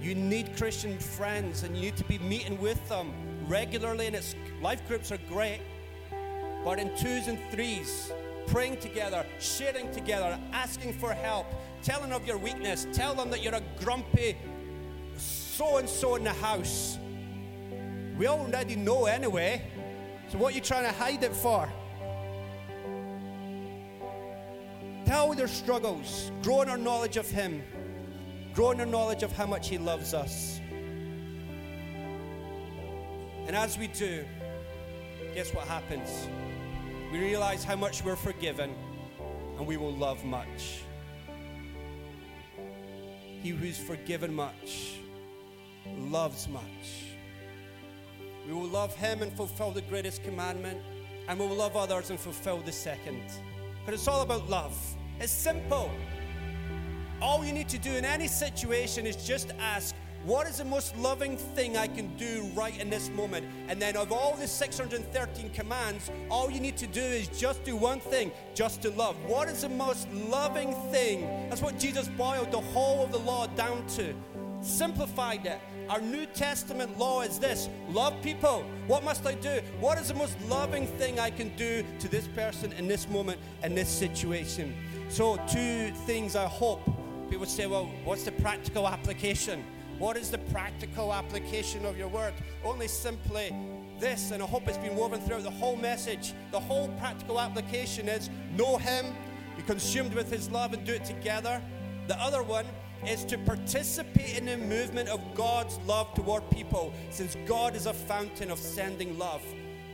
You 0.00 0.14
need 0.14 0.56
Christian 0.56 0.98
friends 0.98 1.64
and 1.64 1.74
you 1.74 1.82
need 1.82 1.96
to 1.96 2.04
be 2.04 2.18
meeting 2.18 2.60
with 2.60 2.88
them 2.88 3.12
regularly, 3.48 4.06
and 4.06 4.16
it's, 4.16 4.36
life 4.60 4.86
groups 4.86 5.10
are 5.10 5.18
great, 5.28 5.60
but 6.64 6.78
in 6.78 6.94
twos 6.96 7.28
and 7.28 7.38
threes, 7.50 8.12
praying 8.46 8.78
together, 8.78 9.24
sharing 9.38 9.90
together, 9.92 10.38
asking 10.52 10.92
for 10.94 11.12
help, 11.12 11.46
telling 11.82 12.12
of 12.12 12.26
your 12.26 12.38
weakness, 12.38 12.86
tell 12.92 13.14
them 13.14 13.30
that 13.30 13.42
you're 13.42 13.54
a 13.54 13.62
grumpy 13.80 14.36
so 15.16 15.76
and 15.78 15.88
so 15.88 16.16
in 16.16 16.24
the 16.24 16.32
house. 16.32 16.98
We 18.18 18.26
already 18.26 18.76
know 18.76 19.06
anyway, 19.06 19.62
so 20.28 20.38
what 20.38 20.52
are 20.52 20.56
you 20.56 20.60
trying 20.60 20.84
to 20.84 20.92
hide 20.92 21.22
it 21.22 21.34
for? 21.34 21.70
Tell 25.06 25.34
their 25.34 25.48
struggles, 25.48 26.30
grow 26.42 26.62
in 26.62 26.68
our 26.68 26.78
knowledge 26.78 27.16
of 27.16 27.28
Him, 27.30 27.62
grow 28.54 28.70
in 28.70 28.80
our 28.80 28.86
knowledge 28.86 29.22
of 29.22 29.32
how 29.32 29.46
much 29.46 29.68
He 29.68 29.78
loves 29.78 30.14
us. 30.14 30.60
And 33.46 33.56
as 33.56 33.76
we 33.76 33.88
do, 33.88 34.24
guess 35.34 35.52
what 35.52 35.66
happens? 35.66 36.28
We 37.12 37.18
realize 37.18 37.62
how 37.62 37.76
much 37.76 38.02
we're 38.02 38.16
forgiven 38.16 38.74
and 39.58 39.66
we 39.66 39.76
will 39.76 39.92
love 39.92 40.24
much. 40.24 40.80
He 43.42 43.50
who's 43.50 43.76
forgiven 43.76 44.34
much 44.34 44.96
loves 45.98 46.48
much. 46.48 46.62
We 48.46 48.54
will 48.54 48.66
love 48.66 48.94
Him 48.96 49.20
and 49.20 49.30
fulfill 49.34 49.72
the 49.72 49.82
greatest 49.82 50.24
commandment, 50.24 50.80
and 51.28 51.38
we 51.38 51.46
will 51.46 51.56
love 51.56 51.76
others 51.76 52.08
and 52.08 52.18
fulfill 52.18 52.62
the 52.62 52.72
second. 52.72 53.22
But 53.84 53.92
it's 53.92 54.08
all 54.08 54.22
about 54.22 54.48
love. 54.48 54.74
It's 55.20 55.32
simple. 55.32 55.90
All 57.20 57.44
you 57.44 57.52
need 57.52 57.68
to 57.68 57.78
do 57.78 57.90
in 57.90 58.06
any 58.06 58.26
situation 58.26 59.06
is 59.06 59.16
just 59.16 59.52
ask, 59.60 59.94
what 60.24 60.46
is 60.46 60.58
the 60.58 60.64
most 60.64 60.96
loving 60.96 61.36
thing 61.36 61.76
I 61.76 61.88
can 61.88 62.16
do 62.16 62.48
right 62.54 62.78
in 62.80 62.88
this 62.88 63.10
moment? 63.10 63.46
And 63.68 63.82
then, 63.82 63.96
of 63.96 64.12
all 64.12 64.36
the 64.36 64.46
613 64.46 65.50
commands, 65.50 66.10
all 66.30 66.50
you 66.50 66.60
need 66.60 66.76
to 66.76 66.86
do 66.86 67.00
is 67.00 67.26
just 67.28 67.64
do 67.64 67.74
one 67.74 67.98
thing, 67.98 68.30
just 68.54 68.82
to 68.82 68.90
love. 68.90 69.16
What 69.26 69.48
is 69.48 69.62
the 69.62 69.68
most 69.68 70.08
loving 70.12 70.74
thing? 70.92 71.22
That's 71.48 71.62
what 71.62 71.78
Jesus 71.78 72.08
boiled 72.08 72.52
the 72.52 72.60
whole 72.60 73.02
of 73.02 73.10
the 73.10 73.18
law 73.18 73.46
down 73.48 73.84
to. 73.88 74.14
Simplified 74.60 75.44
it. 75.44 75.58
Our 75.88 76.00
New 76.00 76.26
Testament 76.26 76.96
law 76.96 77.22
is 77.22 77.40
this 77.40 77.68
love 77.90 78.14
people. 78.22 78.64
What 78.86 79.02
must 79.02 79.26
I 79.26 79.34
do? 79.34 79.60
What 79.80 79.98
is 79.98 80.08
the 80.08 80.14
most 80.14 80.40
loving 80.48 80.86
thing 80.86 81.18
I 81.18 81.30
can 81.30 81.54
do 81.56 81.84
to 81.98 82.08
this 82.08 82.28
person 82.28 82.72
in 82.74 82.86
this 82.86 83.08
moment, 83.08 83.40
in 83.64 83.74
this 83.74 83.88
situation? 83.88 84.72
So, 85.08 85.36
two 85.50 85.90
things 86.06 86.36
I 86.36 86.46
hope 86.46 86.80
people 87.28 87.46
say, 87.46 87.66
well, 87.66 87.90
what's 88.04 88.24
the 88.24 88.32
practical 88.32 88.86
application? 88.86 89.64
What 89.98 90.16
is 90.16 90.30
the 90.30 90.38
practical 90.38 91.12
application 91.12 91.84
of 91.84 91.96
your 91.96 92.08
word? 92.08 92.34
Only 92.64 92.88
simply 92.88 93.54
this, 94.00 94.30
and 94.32 94.42
I 94.42 94.46
hope 94.46 94.66
it's 94.66 94.78
been 94.78 94.96
woven 94.96 95.20
throughout 95.20 95.44
the 95.44 95.50
whole 95.50 95.76
message. 95.76 96.32
The 96.50 96.60
whole 96.60 96.88
practical 96.98 97.40
application 97.40 98.08
is 98.08 98.30
know 98.56 98.78
Him, 98.78 99.06
be 99.56 99.62
consumed 99.62 100.14
with 100.14 100.30
His 100.30 100.50
love, 100.50 100.72
and 100.72 100.84
do 100.84 100.92
it 100.92 101.04
together. 101.04 101.62
The 102.08 102.20
other 102.20 102.42
one 102.42 102.66
is 103.06 103.24
to 103.26 103.38
participate 103.38 104.38
in 104.38 104.46
the 104.46 104.56
movement 104.56 105.08
of 105.08 105.20
God's 105.34 105.78
love 105.86 106.12
toward 106.14 106.48
people, 106.50 106.92
since 107.10 107.36
God 107.46 107.76
is 107.76 107.86
a 107.86 107.92
fountain 107.92 108.50
of 108.50 108.58
sending 108.58 109.18
love. 109.18 109.42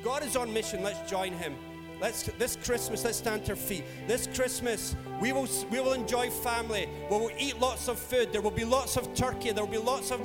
God 0.03 0.23
is 0.23 0.37
on 0.37 0.53
mission. 0.53 0.83
Let's 0.83 1.11
join 1.11 1.33
Him. 1.33 1.55
Let's, 2.01 2.23
this 2.23 2.57
Christmas, 2.63 3.05
let's 3.05 3.19
stand 3.19 3.45
to 3.47 3.53
our 3.53 3.57
feet. 3.57 3.85
This 4.07 4.29
Christmas, 4.33 4.95
we 5.21 5.33
will, 5.33 5.49
we 5.71 5.81
will 5.81 5.95
enjoy 5.95 6.31
family. 6.31 6.89
We 7.11 7.17
will 7.17 7.31
eat 7.37 7.59
lots 7.59 7.89
of 7.89 7.99
food. 7.99 8.33
There 8.33 8.41
will 8.41 8.53
be 8.53 8.65
lots 8.65 8.97
of 8.97 9.13
turkey. 9.15 9.51
There 9.51 9.65
will 9.65 9.73
be 9.73 9.79
lots 9.79 10.13
of 10.13 10.21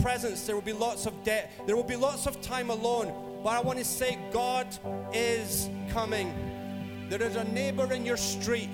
presents. 0.00 0.46
There 0.46 0.54
will 0.54 0.62
be 0.62 0.72
lots 0.72 1.04
of 1.04 1.22
debt. 1.24 1.50
There 1.66 1.76
will 1.76 1.84
be 1.84 1.96
lots 1.96 2.26
of 2.26 2.40
time 2.40 2.70
alone. 2.70 3.12
But 3.44 3.50
I 3.50 3.60
want 3.60 3.78
to 3.78 3.84
say, 3.84 4.18
God 4.32 4.66
is 5.12 5.68
coming. 5.90 6.32
There 7.10 7.22
is 7.22 7.36
a 7.36 7.44
neighbor 7.44 7.92
in 7.92 8.06
your 8.06 8.16
street 8.16 8.70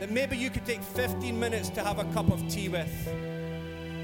that 0.00 0.10
maybe 0.10 0.36
you 0.36 0.48
could 0.48 0.64
take 0.64 0.82
15 0.82 1.38
minutes 1.38 1.68
to 1.70 1.82
have 1.82 1.98
a 1.98 2.04
cup 2.14 2.30
of 2.30 2.48
tea 2.48 2.68
with. 2.68 3.06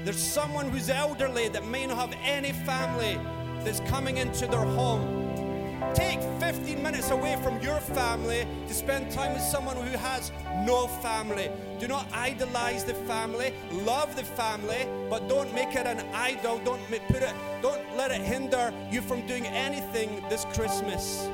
There's 0.03 0.21
someone 0.21 0.69
who's 0.69 0.89
elderly 0.89 1.47
that 1.49 1.65
may 1.65 1.87
not 1.87 1.97
have 1.97 2.19
any 2.23 2.51
family 2.51 3.19
that's 3.63 3.79
coming 3.81 4.17
into 4.17 4.45
their 4.45 4.63
home. 4.63 5.44
Take 5.93 6.19
15 6.39 6.81
minutes 6.81 7.11
away 7.11 7.37
from 7.43 7.61
your 7.61 7.79
family 7.79 8.47
to 8.67 8.73
spend 8.73 9.11
time 9.11 9.33
with 9.33 9.41
someone 9.41 9.77
who 9.77 9.97
has 9.97 10.31
no 10.65 10.87
family. 10.87 11.49
Do 11.79 11.87
not 11.87 12.07
idolize 12.13 12.83
the 12.83 12.93
family. 12.93 13.53
Love 13.71 14.15
the 14.15 14.23
family, 14.23 14.87
but 15.09 15.27
don't 15.27 15.53
make 15.53 15.75
it 15.75 15.85
an 15.85 15.99
idol. 16.13 16.59
Don't 16.65 16.81
put 17.07 17.21
it. 17.21 17.33
Don't 17.61 17.83
let 17.97 18.11
it 18.11 18.21
hinder 18.21 18.73
you 18.91 19.01
from 19.01 19.25
doing 19.27 19.45
anything 19.45 20.23
this 20.29 20.45
Christmas. 20.53 21.29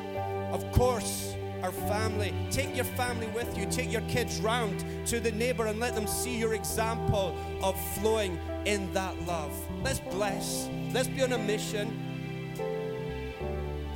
Of 0.51 0.69
course, 0.71 1.35
our 1.63 1.71
family. 1.71 2.33
Take 2.49 2.75
your 2.75 2.85
family 2.85 3.27
with 3.27 3.57
you. 3.57 3.65
Take 3.67 3.91
your 3.91 4.01
kids 4.01 4.39
round 4.39 4.83
to 5.07 5.19
the 5.19 5.31
neighbor 5.31 5.67
and 5.67 5.79
let 5.79 5.95
them 5.95 6.07
see 6.07 6.37
your 6.37 6.53
example 6.53 7.35
of 7.61 7.79
flowing 7.95 8.39
in 8.65 8.91
that 8.93 9.19
love. 9.25 9.53
Let's 9.83 9.99
bless. 9.99 10.69
Let's 10.91 11.07
be 11.07 11.23
on 11.23 11.33
a 11.33 11.37
mission. 11.37 12.10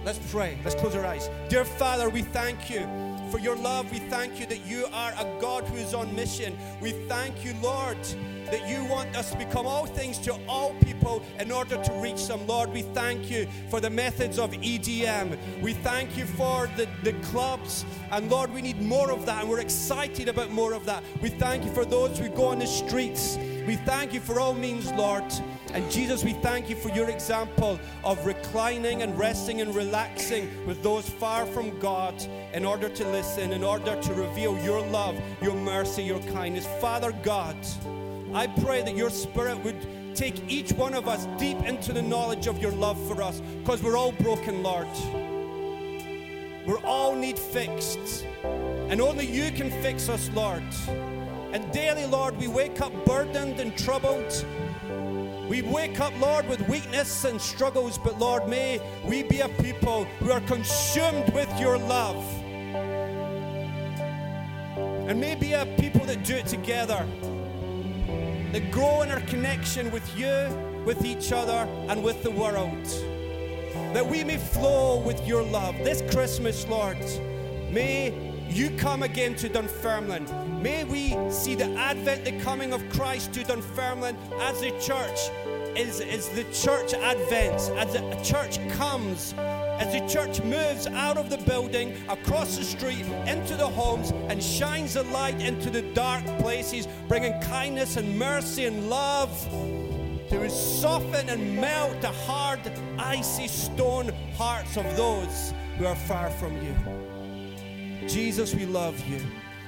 Let's 0.06 0.20
pray. 0.32 0.56
Let's 0.64 0.76
close 0.76 0.96
our 0.96 1.04
eyes. 1.04 1.32
Dear 1.50 1.66
Father, 1.66 2.10
we 2.12 2.22
thank 2.22 2.70
you 2.70 2.82
for 3.32 3.40
your 3.40 3.56
love. 3.56 3.92
We 3.92 3.98
thank 3.98 4.40
you 4.40 4.46
that 4.46 4.64
you 4.64 4.86
are 4.94 5.12
a 5.18 5.42
God 5.42 5.64
who 5.64 5.78
is 5.78 5.96
on 5.96 6.16
mission. 6.16 6.56
We 6.80 6.92
thank 6.92 7.44
you, 7.44 7.56
Lord, 7.60 7.98
that 8.52 8.70
you 8.70 8.86
want 8.86 9.18
us 9.18 9.32
to 9.32 9.38
become 9.40 9.66
all 9.66 9.88
things 9.88 10.20
to 10.20 10.38
all 10.48 10.76
people 10.76 11.24
in 11.40 11.52
order 11.52 11.82
to 11.84 11.94
reach 11.94 12.28
them. 12.28 12.46
Lord, 12.46 12.72
we 12.72 12.84
thank 12.84 13.32
you 13.32 13.48
for 13.72 13.82
the 13.82 13.90
methods 13.90 14.38
of 14.38 14.52
EDM. 14.52 15.62
We 15.64 15.74
thank 15.74 16.16
you 16.16 16.26
for 16.26 16.70
the, 16.78 16.88
the 17.02 17.14
clubs. 17.32 17.84
And 18.12 18.30
Lord, 18.30 18.54
we 18.54 18.62
need 18.62 18.80
more 18.84 19.10
of 19.10 19.26
that. 19.26 19.42
And 19.42 19.50
we're 19.50 19.60
excited 19.60 20.30
about 20.30 20.52
more 20.52 20.74
of 20.74 20.86
that. 20.86 21.04
We 21.20 21.30
thank 21.30 21.66
you 21.66 21.72
for 21.72 21.84
those 21.84 22.20
who 22.20 22.30
go 22.30 22.46
on 22.46 22.60
the 22.60 22.68
streets. 22.68 23.38
We 23.66 23.76
thank 23.78 24.14
you 24.14 24.20
for 24.20 24.40
all 24.40 24.54
means, 24.54 24.92
Lord. 24.92 25.24
And 25.76 25.92
Jesus, 25.92 26.24
we 26.24 26.32
thank 26.32 26.70
you 26.70 26.76
for 26.78 26.88
your 26.92 27.10
example 27.10 27.78
of 28.06 28.26
reclining 28.26 29.02
and 29.02 29.20
resting 29.20 29.60
and 29.60 29.76
relaxing 29.76 30.66
with 30.66 30.82
those 30.82 31.10
far 31.10 31.46
from 31.46 31.78
God 31.80 32.16
in 32.54 32.64
order 32.64 32.88
to 32.88 33.08
listen, 33.10 33.52
in 33.52 33.62
order 33.62 34.02
to 34.02 34.14
reveal 34.14 34.58
your 34.64 34.80
love, 34.88 35.20
your 35.42 35.54
mercy, 35.54 36.02
your 36.02 36.22
kindness. 36.32 36.66
Father 36.80 37.12
God, 37.24 37.58
I 38.34 38.48
pray 38.48 38.84
that 38.84 38.96
your 38.96 39.10
spirit 39.10 39.62
would 39.66 40.16
take 40.16 40.50
each 40.50 40.72
one 40.72 40.94
of 40.94 41.10
us 41.10 41.28
deep 41.38 41.58
into 41.64 41.92
the 41.92 42.02
knowledge 42.02 42.48
of 42.48 42.58
your 42.60 42.72
love 42.72 42.98
for 43.10 43.22
us 43.22 43.42
because 43.60 43.84
we're 43.84 43.98
all 43.98 44.14
broken, 44.14 44.64
Lord. 44.64 44.88
We 46.66 46.76
all 46.86 47.14
need 47.14 47.38
fixed. 47.38 48.26
And 48.46 49.02
only 49.02 49.26
you 49.26 49.52
can 49.52 49.70
fix 49.82 50.08
us, 50.08 50.30
Lord. 50.34 50.64
And 51.52 51.70
daily, 51.74 52.06
Lord, 52.06 52.38
we 52.38 52.48
wake 52.48 52.80
up 52.80 52.94
burdened 53.06 53.60
and 53.60 53.78
troubled. 53.78 54.46
We 55.48 55.62
wake 55.62 56.00
up, 56.00 56.14
Lord, 56.20 56.48
with 56.48 56.68
weakness 56.68 57.24
and 57.24 57.40
struggles, 57.40 57.98
but 58.00 58.18
Lord, 58.18 58.48
may 58.48 58.82
we 59.06 59.22
be 59.24 59.42
a 59.42 59.50
people 59.50 60.06
who 60.20 60.32
are 60.32 60.42
consumed 60.42 61.32
with 61.34 61.50
your 61.60 61.78
love. 61.78 62.26
And 65.08 65.22
may 65.22 65.36
be 65.36 65.54
a 65.54 65.68
people 65.78 66.04
that 66.06 66.24
do 66.24 66.36
it 66.36 66.48
together, 66.48 67.06
that 68.54 68.72
grow 68.72 69.04
in 69.04 69.12
our 69.12 69.22
connection 69.22 69.92
with 69.92 70.18
you, 70.18 70.48
with 70.84 71.06
each 71.06 71.32
other, 71.32 71.68
and 71.90 72.04
with 72.04 72.24
the 72.24 72.32
world. 72.32 72.88
that 73.96 74.06
we 74.06 74.26
may 74.26 74.38
flow 74.38 75.00
with 75.00 75.26
your 75.26 75.42
love. 75.42 75.74
This 75.78 76.02
Christmas, 76.14 76.68
Lord, 76.68 76.98
may 77.72 78.14
you 78.50 78.70
come 78.72 79.04
again 79.04 79.36
to 79.36 79.48
Dunfermline. 79.48 80.28
May 80.66 80.84
we 80.84 81.16
see 81.30 81.54
the 81.54 81.70
advent, 81.78 82.26
the 82.26 82.40
coming 82.40 82.74
of 82.74 82.90
Christ 82.90 83.34
to 83.34 83.44
Dunfermline 83.44 84.18
as 84.40 84.62
the 84.62 84.72
church 84.82 85.30
is, 85.78 86.00
the 86.30 86.44
church 86.46 86.94
advents, 86.94 87.70
as 87.78 87.94
the 87.94 88.20
church 88.24 88.58
comes, 88.76 89.36
as 89.38 89.94
the 89.94 90.00
church 90.12 90.42
moves 90.42 90.88
out 90.88 91.18
of 91.18 91.30
the 91.30 91.38
building, 91.38 91.96
across 92.10 92.58
the 92.58 92.64
street, 92.64 93.06
into 93.28 93.56
the 93.56 93.68
homes, 93.68 94.10
and 94.10 94.42
shines 94.42 94.96
the 94.96 95.04
light 95.04 95.40
into 95.40 95.70
the 95.70 95.84
dark 95.94 96.26
places, 96.40 96.88
bringing 97.08 97.40
kindness 97.42 97.98
and 97.98 98.18
mercy 98.18 98.66
and 98.66 98.90
love 98.90 99.30
to 100.32 100.50
soften 100.50 101.30
and 101.30 101.62
melt 101.62 102.02
the 102.02 102.12
hard, 102.26 102.60
icy 102.98 103.48
stone 103.48 104.12
hearts 104.36 104.78
of 104.78 104.98
those 104.98 105.54
who 105.78 105.86
are 105.86 105.96
far 105.96 106.32
from 106.32 106.60
you. 106.66 108.08
Jesus, 108.08 108.56
we 108.56 108.66
love 108.66 109.00
you. 109.08 109.22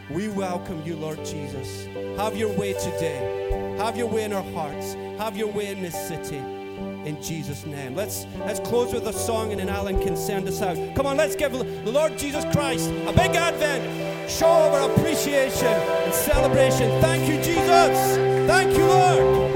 We 0.09 0.29
welcome 0.29 0.81
you, 0.85 0.95
Lord 0.95 1.23
Jesus. 1.25 1.85
Have 2.17 2.37
your 2.37 2.49
way 2.57 2.71
today. 2.73 3.75
Have 3.77 3.97
your 3.97 4.07
way 4.07 4.23
in 4.23 4.31
our 4.31 4.43
hearts. 4.53 4.93
Have 5.17 5.35
your 5.35 5.51
way 5.51 5.67
in 5.67 5.81
this 5.81 6.07
city. 6.07 6.37
In 6.37 7.21
Jesus' 7.21 7.65
name. 7.65 7.93
Let's 7.93 8.25
let's 8.39 8.61
close 8.61 8.93
with 8.93 9.05
a 9.07 9.13
song 9.13 9.51
and 9.51 9.59
then 9.59 9.67
Alan 9.67 10.01
can 10.01 10.15
send 10.15 10.47
us 10.47 10.61
out. 10.61 10.77
Come 10.95 11.05
on, 11.07 11.17
let's 11.17 11.35
give 11.35 11.51
the 11.51 11.91
Lord 11.91 12.17
Jesus 12.17 12.45
Christ 12.53 12.89
a 12.89 13.11
big 13.11 13.35
advent. 13.35 14.29
Show 14.29 14.47
of 14.47 14.73
our 14.73 14.91
appreciation 14.91 15.67
and 15.67 16.13
celebration. 16.13 16.89
Thank 17.01 17.27
you, 17.27 17.35
Jesus. 17.41 18.17
Thank 18.47 18.77
you, 18.77 18.85
Lord. 18.85 19.46